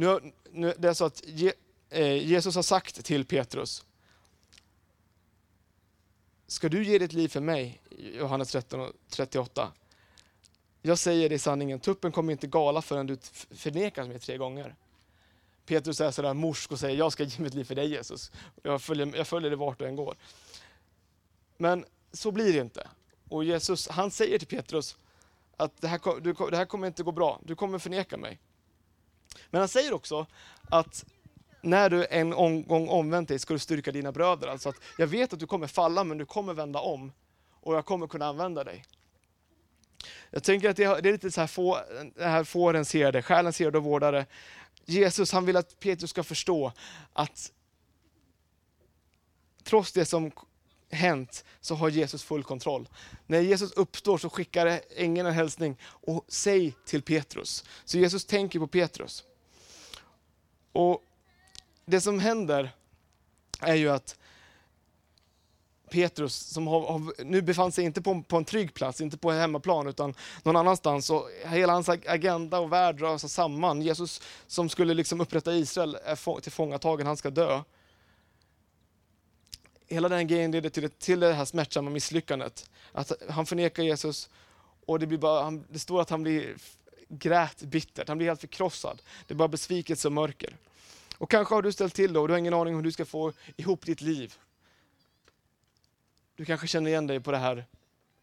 Nu, 0.00 0.32
nu, 0.50 0.74
det 0.78 0.88
är 0.88 0.94
så 0.94 1.04
att 1.04 1.22
Je, 1.26 1.52
eh, 1.90 2.26
Jesus 2.26 2.54
har 2.54 2.62
sagt 2.62 3.04
till 3.04 3.24
Petrus, 3.24 3.84
Ska 6.46 6.68
du 6.68 6.84
ge 6.84 6.98
ditt 6.98 7.12
liv 7.12 7.28
för 7.28 7.40
mig? 7.40 7.80
Johannes 7.98 8.52
13 8.52 8.92
38. 9.08 9.72
Jag 10.82 10.98
säger 10.98 11.28
dig 11.28 11.38
sanningen, 11.38 11.80
tuppen 11.80 12.12
kommer 12.12 12.32
inte 12.32 12.46
gala 12.46 12.82
förrän 12.82 13.06
du 13.06 13.18
förnekar 13.50 14.04
mig 14.04 14.18
tre 14.18 14.36
gånger. 14.36 14.74
Petrus 15.66 16.00
är 16.00 16.10
sådär 16.10 16.34
morsk 16.34 16.72
och 16.72 16.78
säger, 16.78 16.98
jag 16.98 17.12
ska 17.12 17.24
ge 17.24 17.42
mitt 17.42 17.54
liv 17.54 17.64
för 17.64 17.74
dig 17.74 17.90
Jesus. 17.90 18.32
Jag 18.62 18.82
följer, 18.82 19.16
jag 19.16 19.26
följer 19.26 19.50
dig 19.50 19.58
vart 19.58 19.78
du 19.78 19.86
än 19.86 19.96
går. 19.96 20.16
Men 21.56 21.84
så 22.12 22.30
blir 22.30 22.52
det 22.52 22.60
inte. 22.60 22.88
Och 23.28 23.44
Jesus, 23.44 23.88
han 23.88 24.10
säger 24.10 24.38
till 24.38 24.48
Petrus 24.48 24.96
att 25.56 25.80
det 25.80 25.88
här, 25.88 26.20
du, 26.20 26.32
det 26.50 26.56
här 26.56 26.66
kommer 26.66 26.86
inte 26.86 27.02
gå 27.02 27.12
bra, 27.12 27.40
du 27.44 27.54
kommer 27.54 27.78
förneka 27.78 28.16
mig. 28.16 28.38
Men 29.50 29.58
han 29.58 29.68
säger 29.68 29.92
också 29.92 30.26
att 30.70 31.04
när 31.62 31.90
du 31.90 32.06
en 32.10 32.30
gång 32.66 32.88
omvänt 32.88 33.28
dig 33.28 33.38
ska 33.38 33.54
du 33.54 33.58
styrka 33.58 33.92
dina 33.92 34.12
bröder. 34.12 34.48
Alltså 34.48 34.68
att 34.68 34.76
jag 34.98 35.06
vet 35.06 35.32
att 35.32 35.38
du 35.40 35.46
kommer 35.46 35.66
falla 35.66 36.04
men 36.04 36.18
du 36.18 36.26
kommer 36.26 36.54
vända 36.54 36.80
om 36.80 37.12
och 37.60 37.74
jag 37.74 37.86
kommer 37.86 38.06
kunna 38.06 38.26
använda 38.26 38.64
dig. 38.64 38.84
Jag 40.30 40.42
tänker 40.42 40.70
att 40.70 40.76
det 40.76 40.84
är 40.84 41.02
lite 41.02 41.30
så 41.30 41.40
här, 41.40 41.48
få, 41.48 41.78
det 42.14 42.24
här 42.24 42.44
fårens 42.44 42.94
herde, 42.94 43.22
själens 43.22 43.60
herde 43.60 43.78
och 43.78 43.84
vårdare. 43.84 44.26
Jesus 44.84 45.32
han 45.32 45.46
vill 45.46 45.56
att 45.56 45.80
Petrus 45.80 46.10
ska 46.10 46.22
förstå 46.22 46.72
att 47.12 47.52
trots 49.64 49.92
det 49.92 50.04
som 50.04 50.30
hänt 50.90 51.44
så 51.60 51.74
har 51.74 51.88
Jesus 51.88 52.22
full 52.22 52.44
kontroll. 52.44 52.88
När 53.26 53.40
Jesus 53.40 53.72
uppstår 53.72 54.18
så 54.18 54.30
skickar 54.30 54.80
ängeln 54.96 55.26
en 55.26 55.34
hälsning 55.34 55.76
och 55.82 56.24
säg 56.28 56.74
till 56.86 57.02
Petrus. 57.02 57.64
Så 57.84 57.98
Jesus 57.98 58.24
tänker 58.24 58.58
på 58.58 58.66
Petrus. 58.66 59.24
Och 60.72 61.02
det 61.84 62.00
som 62.00 62.20
händer 62.20 62.70
är 63.60 63.74
ju 63.74 63.90
att 63.90 64.16
Petrus, 65.90 66.34
som 66.34 66.66
har, 66.66 66.80
har, 66.80 67.24
nu 67.24 67.42
befann 67.42 67.72
sig 67.72 67.84
inte 67.84 68.02
på, 68.02 68.22
på, 68.22 68.36
en 68.36 68.44
trygg 68.44 68.74
plats, 68.74 69.00
inte 69.00 69.18
på 69.18 69.30
hemmaplan, 69.30 69.86
utan 69.86 70.14
någon 70.42 70.56
annanstans. 70.56 71.10
Och 71.10 71.28
hela 71.44 71.72
hans 71.72 71.88
agenda 71.88 72.58
och 72.58 72.72
värld 72.72 73.00
rör 73.00 73.18
sig 73.18 73.30
samman. 73.30 73.82
Jesus 73.82 74.22
som 74.46 74.68
skulle 74.68 74.94
liksom 74.94 75.20
upprätta 75.20 75.54
Israel 75.54 75.98
är 76.04 76.40
tillfångatagen, 76.40 77.06
han 77.06 77.16
ska 77.16 77.30
dö. 77.30 77.62
Hela 79.90 80.08
den 80.08 80.26
grejen 80.26 80.50
leder 80.50 80.70
till, 80.70 80.90
till 80.90 81.20
det 81.20 81.32
här 81.32 81.44
smärtsamma 81.44 81.90
misslyckandet. 81.90 82.70
Att 82.92 83.12
han 83.28 83.46
förnekar 83.46 83.82
Jesus 83.82 84.30
och 84.86 84.98
det, 84.98 85.06
blir 85.06 85.18
bara, 85.18 85.50
det 85.50 85.78
står 85.78 86.00
att 86.00 86.10
han 86.10 86.22
blir 86.22 86.56
grät 87.08 87.62
bittert, 87.62 88.08
han 88.08 88.18
blir 88.18 88.28
helt 88.28 88.40
förkrossad. 88.40 89.02
Det 89.26 89.34
är 89.34 89.36
bara 89.36 89.48
besvikelse 89.48 90.08
och 90.08 90.12
mörker. 90.12 90.56
Och 91.18 91.30
kanske 91.30 91.54
har 91.54 91.62
du 91.62 91.72
ställt 91.72 91.94
till 91.94 92.12
det 92.12 92.18
och 92.18 92.28
du 92.28 92.34
har 92.34 92.38
ingen 92.38 92.54
aning 92.54 92.74
om 92.74 92.78
hur 92.78 92.84
du 92.84 92.92
ska 92.92 93.04
få 93.04 93.32
ihop 93.56 93.86
ditt 93.86 94.00
liv. 94.00 94.34
Du 96.36 96.44
kanske 96.44 96.66
känner 96.66 96.90
igen 96.90 97.06
dig 97.06 97.20
på 97.20 97.30
det 97.30 97.38
här, 97.38 97.66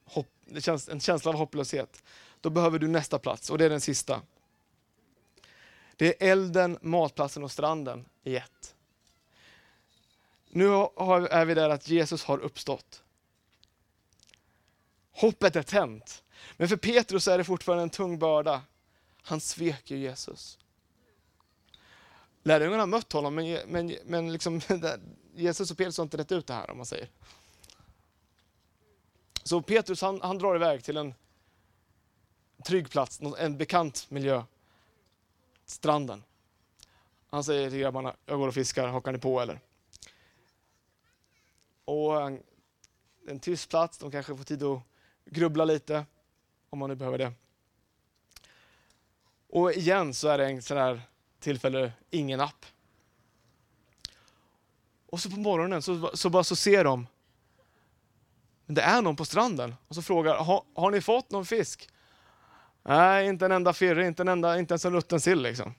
hopp, 0.06 0.28
det 0.46 0.62
känns, 0.62 0.90
en 0.90 1.00
känsla 1.00 1.32
av 1.32 1.38
hopplöshet. 1.38 2.04
Då 2.42 2.50
behöver 2.50 2.80
du 2.80 2.88
nästa 2.88 3.20
plats 3.20 3.50
och 3.50 3.58
det 3.58 3.66
är 3.66 3.70
den 3.70 3.82
sista. 3.82 4.22
Det 5.96 6.24
är 6.24 6.32
elden, 6.32 6.78
matplatsen 6.82 7.44
och 7.44 7.52
stranden 7.52 8.06
i 8.24 8.36
ett. 8.36 8.76
Nu 10.58 10.67
är 11.30 11.46
vi 11.46 11.54
där 11.54 11.70
att 11.70 11.89
Jesus 11.89 12.24
har 12.24 12.38
uppstått. 12.38 13.04
Hoppet 15.12 15.56
är 15.56 15.63
tänt. 15.63 16.24
Men 16.58 16.67
för 16.67 16.78
Petrus 16.78 17.28
är 17.28 17.38
det 17.38 17.43
fortfarande 17.43 17.84
en 17.84 17.89
tung 17.89 18.20
börda. 18.20 18.62
Han 19.22 19.41
svek 19.41 19.91
ju 19.91 19.98
Jesus. 19.98 20.60
Lärjungarna 22.43 22.82
har 22.82 22.88
mött 22.88 23.13
honom, 23.13 23.36
men, 23.36 23.60
men, 23.67 23.98
men 24.06 24.34
liksom, 24.34 24.62
Jesus 25.36 25.72
och 25.72 25.78
Petrus 25.78 25.98
har 25.98 26.04
inte 26.04 26.17
rätt 26.17 26.32
ut 26.32 26.48
det 26.48 26.54
här 26.54 26.70
om 26.70 26.78
man 26.78 26.86
säger. 26.86 27.10
Så 29.43 29.62
Petrus 29.62 30.02
han, 30.02 30.22
han 30.22 30.38
drar 30.38 30.56
iväg 30.56 30.84
till 30.84 30.98
en 30.98 31.13
trygg 32.63 32.89
plats, 32.89 33.20
en 33.38 33.58
bekant 33.58 34.06
miljö. 34.10 34.43
Stranden. 35.65 36.24
Han 37.30 37.43
säger 37.43 37.70
till 37.70 37.80
grabbarna, 37.80 38.15
jag 38.26 38.39
går 38.39 38.48
och 38.48 38.54
fiskar, 38.54 38.88
hakar 38.88 39.12
ni 39.12 39.17
på 39.17 39.41
eller? 39.41 39.60
Och 41.88 42.21
eh, 42.21 42.38
en 43.28 43.39
tyst 43.39 43.69
plats, 43.69 43.97
de 43.97 44.12
kanske 44.12 44.38
får 44.38 44.43
tid 44.43 44.63
att 44.63 44.82
grubbla 45.26 45.65
lite, 45.65 46.06
om 46.69 46.80
man 46.80 46.89
nu 46.89 46.95
behöver 46.95 47.17
det. 47.17 47.34
Och 49.50 49.73
igen 49.73 50.13
så 50.13 50.28
är 50.28 50.38
det 50.38 50.45
en 50.45 50.62
sån 50.62 50.78
här 50.78 51.02
tillfälle, 51.39 51.91
ingen 52.10 52.41
app. 52.41 52.65
Och 55.06 55.19
så 55.19 55.30
på 55.30 55.38
morgonen 55.38 55.82
så, 55.82 56.12
så 56.13 56.30
bara 56.30 56.43
så 56.43 56.56
ser 56.56 56.84
de, 56.84 57.08
det 58.65 58.82
är 58.82 59.02
någon 59.02 59.15
på 59.15 59.26
stranden. 59.26 59.76
Och 59.88 59.95
så 59.95 60.02
frågar, 60.02 60.36
har, 60.36 60.63
har 60.76 60.91
ni 60.91 61.02
fått 61.02 61.32
någon 61.32 61.45
fisk? 61.45 61.89
Nej, 62.84 63.28
inte 63.28 63.45
en 63.45 63.52
enda 63.52 63.73
firre, 63.73 64.08
inte, 64.08 64.23
en 64.23 64.28
enda, 64.28 64.60
inte 64.60 64.73
ens 64.73 64.86
en 64.86 64.93
rutten 64.93 65.21
sill. 65.21 65.41
Liksom. 65.41 65.73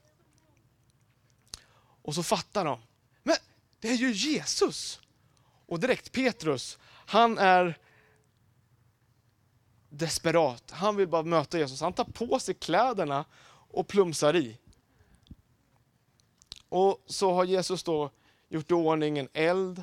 Och 2.02 2.14
så 2.14 2.22
fattar 2.22 2.64
de, 2.64 2.80
men 3.22 3.36
det 3.80 3.88
är 3.88 3.96
ju 3.96 4.12
Jesus! 4.12 5.00
Och 5.68 5.81
direkt 5.81 6.12
Petrus, 6.12 6.78
han 7.07 7.38
är 7.38 7.78
desperat. 9.88 10.70
Han 10.70 10.96
vill 10.96 11.09
bara 11.09 11.22
möta 11.22 11.59
Jesus. 11.59 11.81
Han 11.81 11.92
tar 11.92 12.04
på 12.04 12.38
sig 12.38 12.54
kläderna 12.54 13.24
och 13.48 13.88
plumsar 13.88 14.37
i. 14.37 14.59
Och 16.68 17.02
så 17.07 17.33
har 17.33 17.44
Jesus 17.44 17.83
då 17.83 18.11
gjort 18.48 18.70
i 18.70 18.74
ordning 18.74 19.18
en 19.18 19.28
eld. 19.33 19.83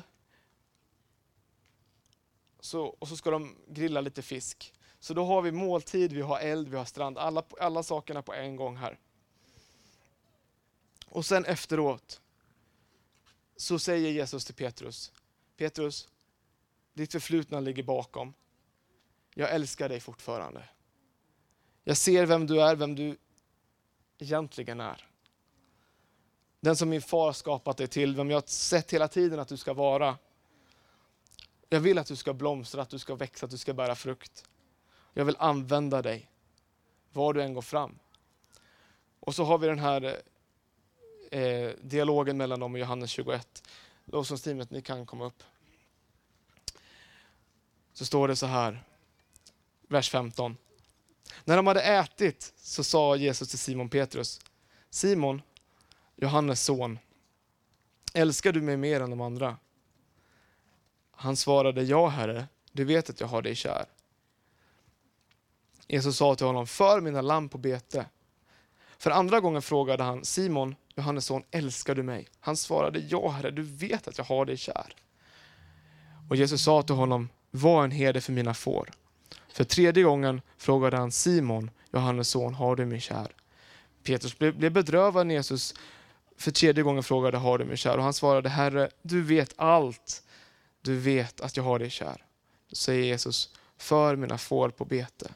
Så, 2.60 2.84
och 2.84 3.08
så 3.08 3.16
ska 3.16 3.30
de 3.30 3.56
grilla 3.68 4.00
lite 4.00 4.22
fisk. 4.22 4.72
Så 5.00 5.14
då 5.14 5.24
har 5.24 5.42
vi 5.42 5.52
måltid, 5.52 6.12
vi 6.12 6.20
har 6.20 6.38
eld, 6.40 6.68
vi 6.68 6.76
har 6.76 6.84
strand. 6.84 7.18
Alla, 7.18 7.42
alla 7.60 7.82
sakerna 7.82 8.22
på 8.22 8.34
en 8.34 8.56
gång 8.56 8.76
här. 8.76 8.98
Och 11.06 11.26
sen 11.26 11.44
efteråt 11.44 12.20
så 13.56 13.78
säger 13.78 14.10
Jesus 14.10 14.44
till 14.44 14.54
Petrus, 14.54 15.12
Petrus, 15.56 16.08
ditt 16.94 17.12
förflutna 17.12 17.60
ligger 17.60 17.82
bakom. 17.82 18.34
Jag 19.34 19.50
älskar 19.50 19.88
dig 19.88 20.00
fortfarande. 20.00 20.68
Jag 21.84 21.96
ser 21.96 22.26
vem 22.26 22.46
du 22.46 22.62
är, 22.62 22.76
vem 22.76 22.94
du 22.94 23.16
egentligen 24.18 24.80
är. 24.80 25.08
Den 26.60 26.76
som 26.76 26.88
min 26.88 27.02
far 27.02 27.32
skapat 27.32 27.76
dig 27.76 27.88
till, 27.88 28.16
vem 28.16 28.30
jag 28.30 28.36
har 28.36 28.46
sett 28.46 28.92
hela 28.92 29.08
tiden 29.08 29.38
att 29.38 29.48
du 29.48 29.56
ska 29.56 29.74
vara. 29.74 30.18
Jag 31.68 31.80
vill 31.80 31.98
att 31.98 32.06
du 32.06 32.16
ska 32.16 32.34
blomstra, 32.34 32.82
att 32.82 32.90
du 32.90 32.98
ska 32.98 33.14
växa, 33.14 33.46
att 33.46 33.50
du 33.50 33.58
ska 33.58 33.74
bära 33.74 33.94
frukt. 33.94 34.48
Jag 35.12 35.24
vill 35.24 35.36
använda 35.38 36.02
dig 36.02 36.30
var 37.12 37.32
du 37.32 37.42
än 37.42 37.54
går 37.54 37.62
fram. 37.62 37.98
Och 39.20 39.34
så 39.34 39.44
har 39.44 39.58
vi 39.58 39.66
den 39.66 39.78
här 39.78 40.20
eh, 41.30 41.70
dialogen 41.82 42.36
mellan 42.36 42.60
dem 42.60 42.74
och 42.74 42.80
Johannes 42.80 43.10
21. 43.10 43.68
Lovsångsteamet, 44.06 44.70
ni 44.70 44.82
kan 44.82 45.06
komma 45.06 45.24
upp. 45.24 45.42
Så 47.92 48.04
står 48.04 48.28
det 48.28 48.36
så 48.36 48.46
här, 48.46 48.84
vers 49.88 50.10
15. 50.10 50.56
När 51.44 51.56
de 51.56 51.66
hade 51.66 51.82
ätit 51.82 52.52
så 52.56 52.84
sa 52.84 53.16
Jesus 53.16 53.48
till 53.48 53.58
Simon 53.58 53.88
Petrus, 53.88 54.40
Simon, 54.90 55.42
Johannes 56.16 56.64
son, 56.64 56.98
älskar 58.14 58.52
du 58.52 58.62
mig 58.62 58.76
mer 58.76 59.00
än 59.00 59.10
de 59.10 59.20
andra? 59.20 59.56
Han 61.10 61.36
svarade, 61.36 61.82
ja 61.82 62.08
herre, 62.08 62.46
du 62.72 62.84
vet 62.84 63.10
att 63.10 63.20
jag 63.20 63.26
har 63.26 63.42
dig 63.42 63.54
kär. 63.54 63.86
Jesus 65.86 66.16
sa 66.16 66.34
till 66.34 66.46
honom, 66.46 66.66
för 66.66 67.00
mina 67.00 67.22
lamm 67.22 67.48
på 67.48 67.58
bete. 67.58 68.06
För 68.98 69.10
andra 69.10 69.40
gången 69.40 69.62
frågade 69.62 70.02
han, 70.02 70.24
Simon, 70.24 70.74
Johannes 70.96 71.24
son, 71.24 71.42
älskar 71.50 71.94
du 71.94 72.02
mig? 72.02 72.28
Han 72.40 72.56
svarade, 72.56 72.98
ja 72.98 73.30
herre, 73.30 73.50
du 73.50 73.62
vet 73.62 74.08
att 74.08 74.18
jag 74.18 74.24
har 74.24 74.44
dig 74.44 74.56
kär. 74.56 74.94
Och 76.30 76.36
Jesus 76.36 76.62
sa 76.62 76.82
till 76.82 76.94
honom, 76.94 77.28
var 77.50 77.84
en 77.84 77.90
herde 77.90 78.20
för 78.20 78.32
mina 78.32 78.54
får. 78.54 78.90
För 79.48 79.64
tredje 79.64 80.02
gången 80.02 80.40
frågade 80.56 80.96
han 80.96 81.12
Simon, 81.12 81.70
Johannes 81.92 82.28
son, 82.28 82.54
har 82.54 82.76
du 82.76 82.86
mig 82.86 83.00
kär? 83.00 83.32
Petrus 84.02 84.38
blev, 84.38 84.58
blev 84.58 84.72
bedrövad 84.72 85.26
när 85.26 85.34
Jesus 85.34 85.74
för 86.36 86.50
tredje 86.50 86.82
gången 86.82 87.02
frågade, 87.02 87.38
har 87.38 87.58
du 87.58 87.64
mig 87.64 87.76
kär? 87.76 87.96
Och 87.96 88.04
han 88.04 88.12
svarade, 88.12 88.48
Herre, 88.48 88.90
du 89.02 89.22
vet 89.22 89.54
allt. 89.56 90.22
Du 90.82 90.98
vet 90.98 91.40
att 91.40 91.56
jag 91.56 91.64
har 91.64 91.78
dig 91.78 91.90
kär. 91.90 92.24
Då 92.70 92.76
säger 92.76 93.04
Jesus, 93.04 93.50
för 93.78 94.16
mina 94.16 94.38
får 94.38 94.70
på 94.70 94.84
bete. 94.84 95.30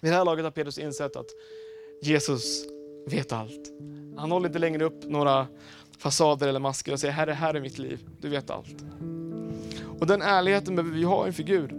Vid 0.00 0.12
det 0.12 0.16
här 0.16 0.24
laget 0.24 0.44
har 0.44 0.50
Petrus 0.50 0.78
insett 0.78 1.16
att 1.16 1.26
Jesus 2.02 2.75
vet 3.06 3.32
allt. 3.32 3.72
Han 4.16 4.30
håller 4.30 4.46
inte 4.48 4.58
längre 4.58 4.84
upp 4.84 5.04
några 5.04 5.46
fasader 5.98 6.48
eller 6.48 6.60
masker 6.60 6.92
och 6.92 7.00
säger, 7.00 7.14
Herre, 7.14 7.32
här 7.32 7.54
är 7.54 7.60
mitt 7.60 7.78
liv. 7.78 8.08
Du 8.20 8.28
vet 8.28 8.50
allt. 8.50 8.84
Och 10.00 10.06
den 10.06 10.22
ärligheten 10.22 10.76
behöver 10.76 10.96
vi 10.96 11.04
ha 11.04 11.26
inför 11.26 11.42
Gud. 11.42 11.70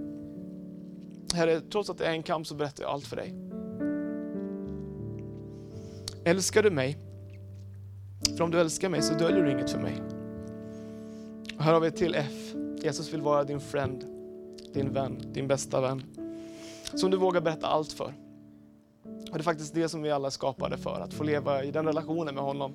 Herre, 1.34 1.62
trots 1.62 1.90
att 1.90 1.98
det 1.98 2.06
är 2.06 2.12
en 2.12 2.24
kamp 2.24 2.48
så 2.48 2.56
berättar 2.56 2.84
jag 2.84 2.92
allt 2.92 3.06
för 3.06 3.16
dig. 3.16 3.34
Älskar 6.26 6.64
du 6.64 6.72
mig? 6.72 6.98
För 8.38 8.44
om 8.44 8.52
du 8.52 8.60
älskar 8.60 8.90
mig 8.90 9.02
så 9.02 9.14
döljer 9.14 9.44
du 9.44 9.52
inget 9.52 9.70
för 9.70 9.80
mig. 9.80 10.02
Och 11.58 11.64
här 11.64 11.74
har 11.74 11.80
vi 11.80 11.88
ett 11.88 11.96
till 11.96 12.16
F. 12.16 12.54
Jesus 12.84 13.14
vill 13.14 13.22
vara 13.22 13.44
din 13.44 13.60
friend, 13.60 14.06
din 14.74 14.94
vän, 14.94 15.22
din 15.34 15.48
bästa 15.48 15.82
vän. 15.82 16.04
Som 16.96 17.12
du 17.12 17.18
vågar 17.18 17.42
berätta 17.42 17.68
allt 17.68 17.92
för. 17.92 18.14
Och 19.32 19.38
det 19.38 19.42
är 19.42 19.44
faktiskt 19.44 19.74
det 19.74 19.90
som 19.90 20.02
vi 20.02 20.12
alla 20.12 20.28
är 20.28 20.32
skapade 20.32 20.78
för, 20.78 21.00
att 21.02 21.14
få 21.14 21.24
leva 21.24 21.64
i 21.64 21.72
den 21.72 21.86
relationen 21.86 22.36
med 22.36 22.44
honom. 22.44 22.74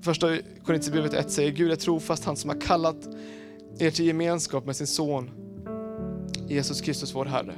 Första 0.00 0.38
Korintierbrevet 0.64 1.14
1 1.14 1.30
säger 1.30 1.50
Gud 1.50 1.72
är 1.72 1.76
trofast, 1.76 2.24
han 2.24 2.36
som 2.36 2.50
har 2.50 2.60
kallat 2.60 3.08
er 3.78 3.90
till 3.90 4.06
gemenskap 4.06 4.66
med 4.66 4.76
sin 4.76 4.86
son 4.86 5.30
Jesus 6.48 6.80
Kristus 6.80 7.14
vår 7.14 7.24
Herre. 7.24 7.54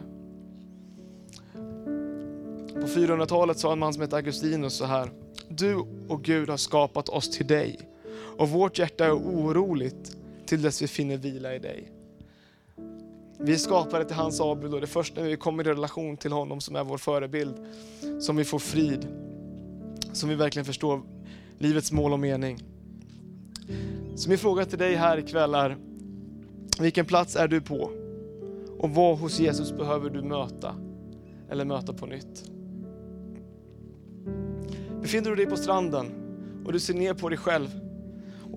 På 2.75 2.87
400-talet 2.87 3.59
sa 3.59 3.73
en 3.73 3.79
man 3.79 3.93
som 3.93 4.03
hette 4.03 4.17
Augustinus 4.17 4.75
så 4.75 4.85
här. 4.85 5.11
Du 5.49 5.77
och 6.09 6.23
Gud 6.23 6.49
har 6.49 6.57
skapat 6.57 7.09
oss 7.09 7.31
till 7.31 7.47
dig 7.47 7.79
och 8.39 8.49
vårt 8.49 8.79
hjärta 8.79 9.05
är 9.05 9.13
oroligt 9.13 10.17
till 10.47 10.63
dess 10.63 10.83
vi 10.83 10.89
finner 10.89 11.17
vila 11.17 11.55
i 11.55 11.59
dig. 11.59 11.94
Vi 13.39 13.53
är 13.53 13.57
skapade 13.57 14.05
till 14.05 14.17
hans 14.17 14.41
avbild 14.41 14.75
och 14.75 14.81
det 14.81 14.85
är 14.85 14.89
först 14.89 15.17
när 15.17 15.23
vi 15.23 15.37
kommer 15.37 15.67
i 15.67 15.71
relation 15.71 16.17
till 16.17 16.33
honom 16.33 16.61
som 16.61 16.77
är 16.77 16.85
vår 16.85 16.99
förebild 16.99 17.55
som 18.21 18.37
vi 18.37 18.45
får 18.45 18.59
frid. 18.59 19.07
Som 20.13 20.29
vi 20.29 20.35
verkligen 20.35 20.65
förstår 20.65 21.03
livets 21.59 21.93
mål 21.93 22.13
och 22.13 22.21
mening. 22.21 22.59
Så 24.17 24.29
min 24.29 24.39
fråga 24.39 24.65
till 24.65 24.79
dig 24.79 24.95
här 24.95 25.19
ikväll 25.19 25.55
är, 25.55 25.77
vilken 26.81 27.07
plats 27.07 27.37
är 27.37 27.49
du 27.49 27.61
på? 27.61 27.91
Och 28.79 28.91
vad 28.91 29.19
hos 29.19 29.41
Jesus 29.41 29.73
behöver 29.73 30.11
du 30.11 30.23
möta? 30.23 30.75
Eller 31.51 31.65
möta 31.65 31.93
på 31.93 32.07
nytt? 32.07 32.51
Befinner 35.01 35.31
du 35.31 35.37
dig 35.37 35.47
på 35.47 35.57
stranden 35.57 36.07
och 36.65 36.73
du 36.73 36.81
ser 36.81 36.95
ner 36.95 37.15
på 37.15 37.29
dig 37.29 37.39
själv 37.39 37.81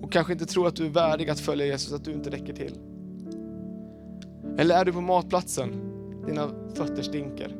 och 0.02 0.12
kanske 0.12 0.32
inte 0.32 0.46
tror 0.46 0.68
att 0.68 0.76
du 0.76 0.86
är 0.86 0.90
värdig 0.90 1.30
att 1.30 1.40
följa 1.40 1.66
Jesus, 1.66 1.92
att 1.92 2.04
du 2.04 2.12
inte 2.12 2.30
räcker 2.30 2.52
till? 2.52 2.78
Eller 4.58 4.74
är 4.74 4.84
du 4.84 4.92
på 4.92 5.00
matplatsen, 5.00 5.70
dina 6.26 6.50
fötter 6.74 7.02
stinker? 7.02 7.56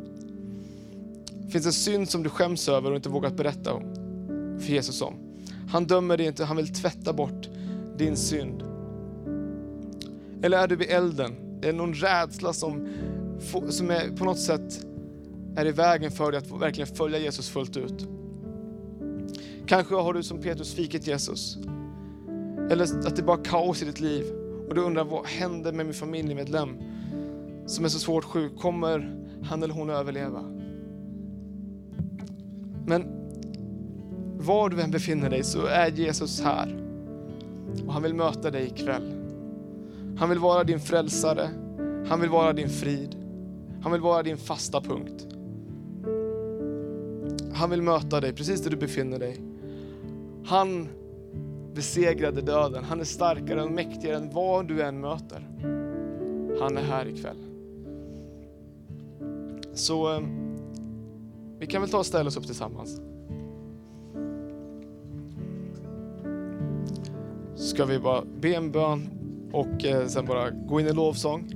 Finns 1.51 1.67
en 1.67 1.73
synd 1.73 2.09
som 2.09 2.23
du 2.23 2.29
skäms 2.29 2.69
över 2.69 2.91
och 2.91 2.97
inte 2.97 3.09
vågat 3.09 3.37
berätta 3.37 3.73
om 3.73 3.83
för 4.61 4.73
Jesus 4.73 5.03
om? 5.03 5.15
Han 5.69 5.85
dömer 5.85 6.17
dig 6.17 6.27
inte, 6.27 6.45
han 6.45 6.57
vill 6.57 6.75
tvätta 6.75 7.13
bort 7.13 7.49
din 7.97 8.17
synd. 8.17 8.63
Eller 10.43 10.59
är 10.59 10.69
du 10.69 10.77
vid 10.77 10.91
elden? 10.91 11.33
Är 11.63 11.67
Det 11.67 11.73
någon 11.73 11.95
rädsla 11.95 12.53
som, 12.53 12.89
som 13.69 13.91
är 13.91 14.17
på 14.17 14.25
något 14.25 14.39
sätt 14.39 14.87
är 15.57 15.67
i 15.67 15.73
vägen 15.73 16.11
för 16.11 16.33
dig 16.33 16.39
att 16.39 16.51
verkligen 16.51 16.97
följa 16.97 17.19
Jesus 17.19 17.49
fullt 17.49 17.77
ut. 17.77 18.09
Kanske 19.67 19.95
har 19.95 20.15
du 20.15 20.23
som 20.23 20.41
Petrus 20.41 20.71
svikit 20.71 21.07
Jesus. 21.07 21.59
Eller 22.71 22.85
att 22.85 23.17
det 23.17 23.23
är 23.23 23.27
bara 23.27 23.37
kaos 23.37 23.83
i 23.83 23.85
ditt 23.85 24.01
liv 24.01 24.25
och 24.69 24.75
du 24.75 24.81
undrar 24.81 25.05
vad 25.05 25.27
händer 25.27 25.73
med 25.73 25.87
min 25.87 25.95
familjemedlem 25.95 26.77
som 27.67 27.85
är 27.85 27.89
så 27.89 27.99
svårt 27.99 28.25
sjuk? 28.25 28.59
Kommer 28.59 29.17
han 29.43 29.63
eller 29.63 29.75
hon 29.75 29.91
överleva? 29.91 30.43
Men 32.87 33.05
var 34.39 34.69
du 34.69 34.81
än 34.81 34.91
befinner 34.91 35.31
dig 35.31 35.45
så 35.45 35.67
är 35.67 35.91
Jesus 35.91 36.41
här 36.41 36.85
och 37.87 37.93
han 37.93 38.03
vill 38.03 38.15
möta 38.15 38.51
dig 38.51 38.67
ikväll. 38.67 39.13
Han 40.19 40.29
vill 40.29 40.39
vara 40.39 40.65
din 40.65 40.81
frälsare, 40.81 41.49
han 42.09 42.21
vill 42.21 42.31
vara 42.31 42.53
din 42.53 42.69
frid, 42.69 43.17
han 43.83 43.93
vill 43.93 44.01
vara 44.01 44.23
din 44.23 44.37
fasta 44.37 44.81
punkt. 44.81 45.27
Han 47.53 47.71
vill 47.71 47.83
möta 47.83 48.21
dig 48.21 48.33
precis 48.33 48.63
där 48.63 48.71
du 48.71 48.77
befinner 48.77 49.19
dig. 49.19 49.41
Han 50.45 50.89
besegrade 51.79 52.41
döden. 52.41 52.85
Han 52.85 53.01
är 53.01 53.05
starkare 53.05 53.63
och 53.63 53.71
mäktigare 53.71 54.17
än 54.17 54.31
vad 54.31 54.69
du 54.69 54.83
än 54.83 55.01
möter. 55.01 55.49
Han 56.61 56.77
är 56.77 56.83
här 56.83 57.07
ikväll. 57.07 57.37
Så 59.75 60.15
eh, 60.15 60.21
vi 61.59 61.67
kan 61.67 61.81
väl 61.81 61.91
ta 61.91 61.99
och 61.99 62.07
ställa 62.07 62.29
oss 62.29 62.37
upp 62.37 62.47
tillsammans. 62.47 63.01
Ska 67.57 67.85
vi 67.85 67.99
bara 67.99 68.23
be 68.41 68.55
en 68.55 68.73
bön 68.73 69.11
och 69.53 69.85
eh, 69.85 70.07
sen 70.07 70.27
bara 70.27 70.51
gå 70.51 70.81
in 70.81 70.87
i 70.87 70.93
lovsång. 70.93 71.53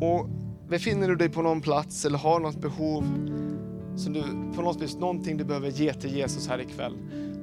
Och 0.00 0.28
befinner 0.68 1.08
du 1.08 1.16
dig 1.16 1.28
på 1.28 1.42
någon 1.42 1.60
plats 1.60 2.04
eller 2.04 2.18
har 2.18 2.40
något 2.40 2.60
behov, 2.60 3.04
som 3.96 4.12
du, 4.12 4.22
på 4.56 4.62
något 4.62 4.82
vis 4.82 4.96
någonting 4.96 5.36
du 5.36 5.44
behöver 5.44 5.68
ge 5.68 5.94
till 5.94 6.16
Jesus 6.16 6.48
här 6.48 6.60
ikväll, 6.60 6.96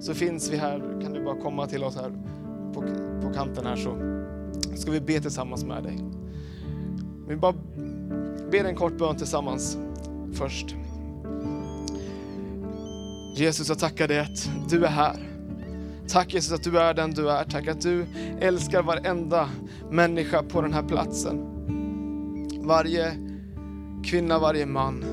så 0.03 0.13
finns 0.13 0.49
vi 0.49 0.57
här. 0.57 1.01
Kan 1.01 1.13
du 1.13 1.23
bara 1.23 1.41
komma 1.41 1.67
till 1.67 1.83
oss 1.83 1.95
här 1.95 2.11
på, 2.73 2.81
på 3.21 3.33
kanten 3.33 3.65
här 3.65 3.75
så 3.75 3.89
ska 4.75 4.91
vi 4.91 5.01
be 5.01 5.19
tillsammans 5.19 5.65
med 5.65 5.83
dig. 5.83 5.99
Vi 7.27 7.35
bara 7.35 7.53
ber 8.51 8.65
en 8.65 8.75
kort 8.75 8.97
bön 8.97 9.15
tillsammans 9.15 9.77
först. 10.33 10.75
Jesus, 13.35 13.69
jag 13.69 13.79
tackar 13.79 14.07
dig 14.07 14.19
att 14.19 14.49
du 14.69 14.85
är 14.85 14.89
här. 14.89 15.29
Tack 16.07 16.33
Jesus 16.33 16.53
att 16.53 16.63
du 16.63 16.79
är 16.79 16.93
den 16.93 17.11
du 17.11 17.29
är. 17.29 17.43
Tack 17.43 17.67
att 17.67 17.81
du 17.81 18.05
älskar 18.39 18.83
varenda 18.83 19.49
människa 19.91 20.43
på 20.43 20.61
den 20.61 20.73
här 20.73 20.83
platsen. 20.83 21.45
Varje 22.61 23.11
kvinna, 24.03 24.39
varje 24.39 24.65
man. 24.65 25.05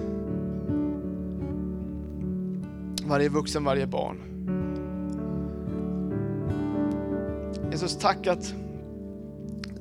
Varje 3.04 3.28
vuxen, 3.28 3.64
varje 3.64 3.86
barn. 3.86 4.29
Jesus, 7.80 7.98
tack 7.98 8.26
att 8.26 8.54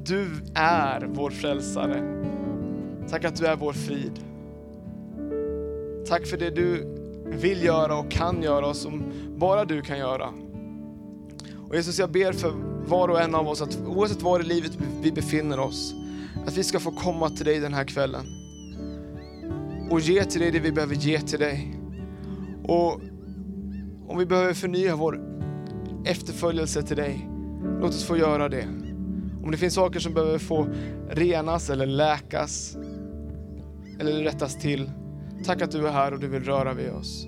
du 0.06 0.28
är 0.56 1.10
vår 1.14 1.30
frälsare. 1.30 2.04
Tack 3.10 3.26
att 3.26 3.36
du 3.36 3.46
är 3.46 3.56
vår 3.56 3.74
frid. 3.74 4.12
Tack 6.08 6.28
för 6.28 6.38
det 6.38 6.50
du 6.50 6.98
vill 7.26 7.64
göra 7.64 8.00
och 8.00 8.12
kan 8.12 8.44
göra 8.44 8.68
och 8.68 8.76
som 8.76 9.04
bara 9.38 9.66
du 9.66 9.82
kan 9.82 9.98
göra. 10.00 10.30
Och 11.70 11.76
Jesus, 11.76 12.00
jag 12.00 12.12
ber 12.12 12.32
för 12.34 12.54
var 12.88 13.08
och 13.08 13.22
en 13.22 13.36
av 13.36 13.48
oss 13.48 13.62
att 13.62 13.80
oavsett 13.88 14.22
var 14.22 14.40
i 14.40 14.44
livet 14.44 14.78
vi 15.02 15.12
befinner 15.12 15.60
oss, 15.60 15.94
att 16.48 16.58
vi 16.58 16.64
ska 16.64 16.80
få 16.80 16.92
komma 16.92 17.30
till 17.30 17.46
dig 17.46 17.60
den 17.60 17.74
här 17.74 17.86
kvällen. 17.86 18.26
Och 19.90 20.00
ge 20.00 20.26
till 20.26 20.42
dig 20.42 20.52
det 20.52 20.60
vi 20.60 20.72
behöver 20.72 20.96
ge 20.96 21.22
till 21.22 21.40
dig. 21.40 21.80
Och 22.64 23.02
om 24.08 24.18
vi 24.18 24.26
behöver 24.26 24.54
förnya 24.54 24.96
vår 24.96 25.22
efterföljelse 26.06 26.82
till 26.82 26.98
dig, 26.98 27.30
låt 27.64 27.90
oss 27.90 28.04
få 28.04 28.18
göra 28.18 28.50
det. 28.50 28.68
Om 29.44 29.52
det 29.52 29.58
finns 29.58 29.74
saker 29.74 30.00
som 30.00 30.14
behöver 30.14 30.38
få 30.38 30.68
renas 31.10 31.70
eller 31.70 31.86
läkas 31.86 32.78
eller 34.00 34.24
rättas 34.24 34.56
till, 34.56 34.92
tack 35.46 35.62
att 35.62 35.72
du 35.72 35.88
är 35.88 35.92
här 35.92 36.14
och 36.14 36.20
du 36.20 36.28
vill 36.28 36.44
röra 36.44 36.74
vid 36.74 36.90
oss. 36.90 37.28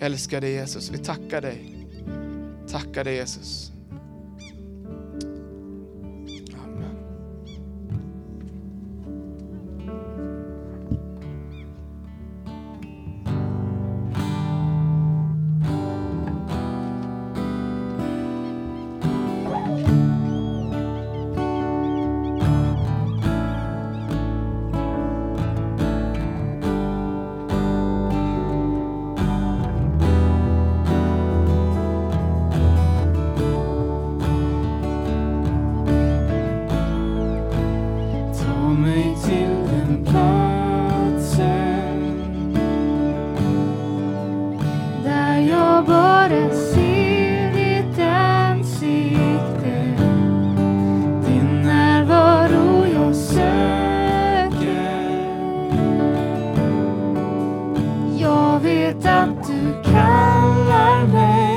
Älskar 0.00 0.40
dig 0.40 0.52
Jesus, 0.52 0.90
vi 0.90 0.98
tackar 0.98 1.40
dig. 1.40 1.88
Tackar 2.68 3.04
dig 3.04 3.14
Jesus. 3.14 3.72
vet 58.58 59.06
att 59.06 59.46
du 59.46 59.82
kallar 59.92 61.06
mig. 61.06 61.47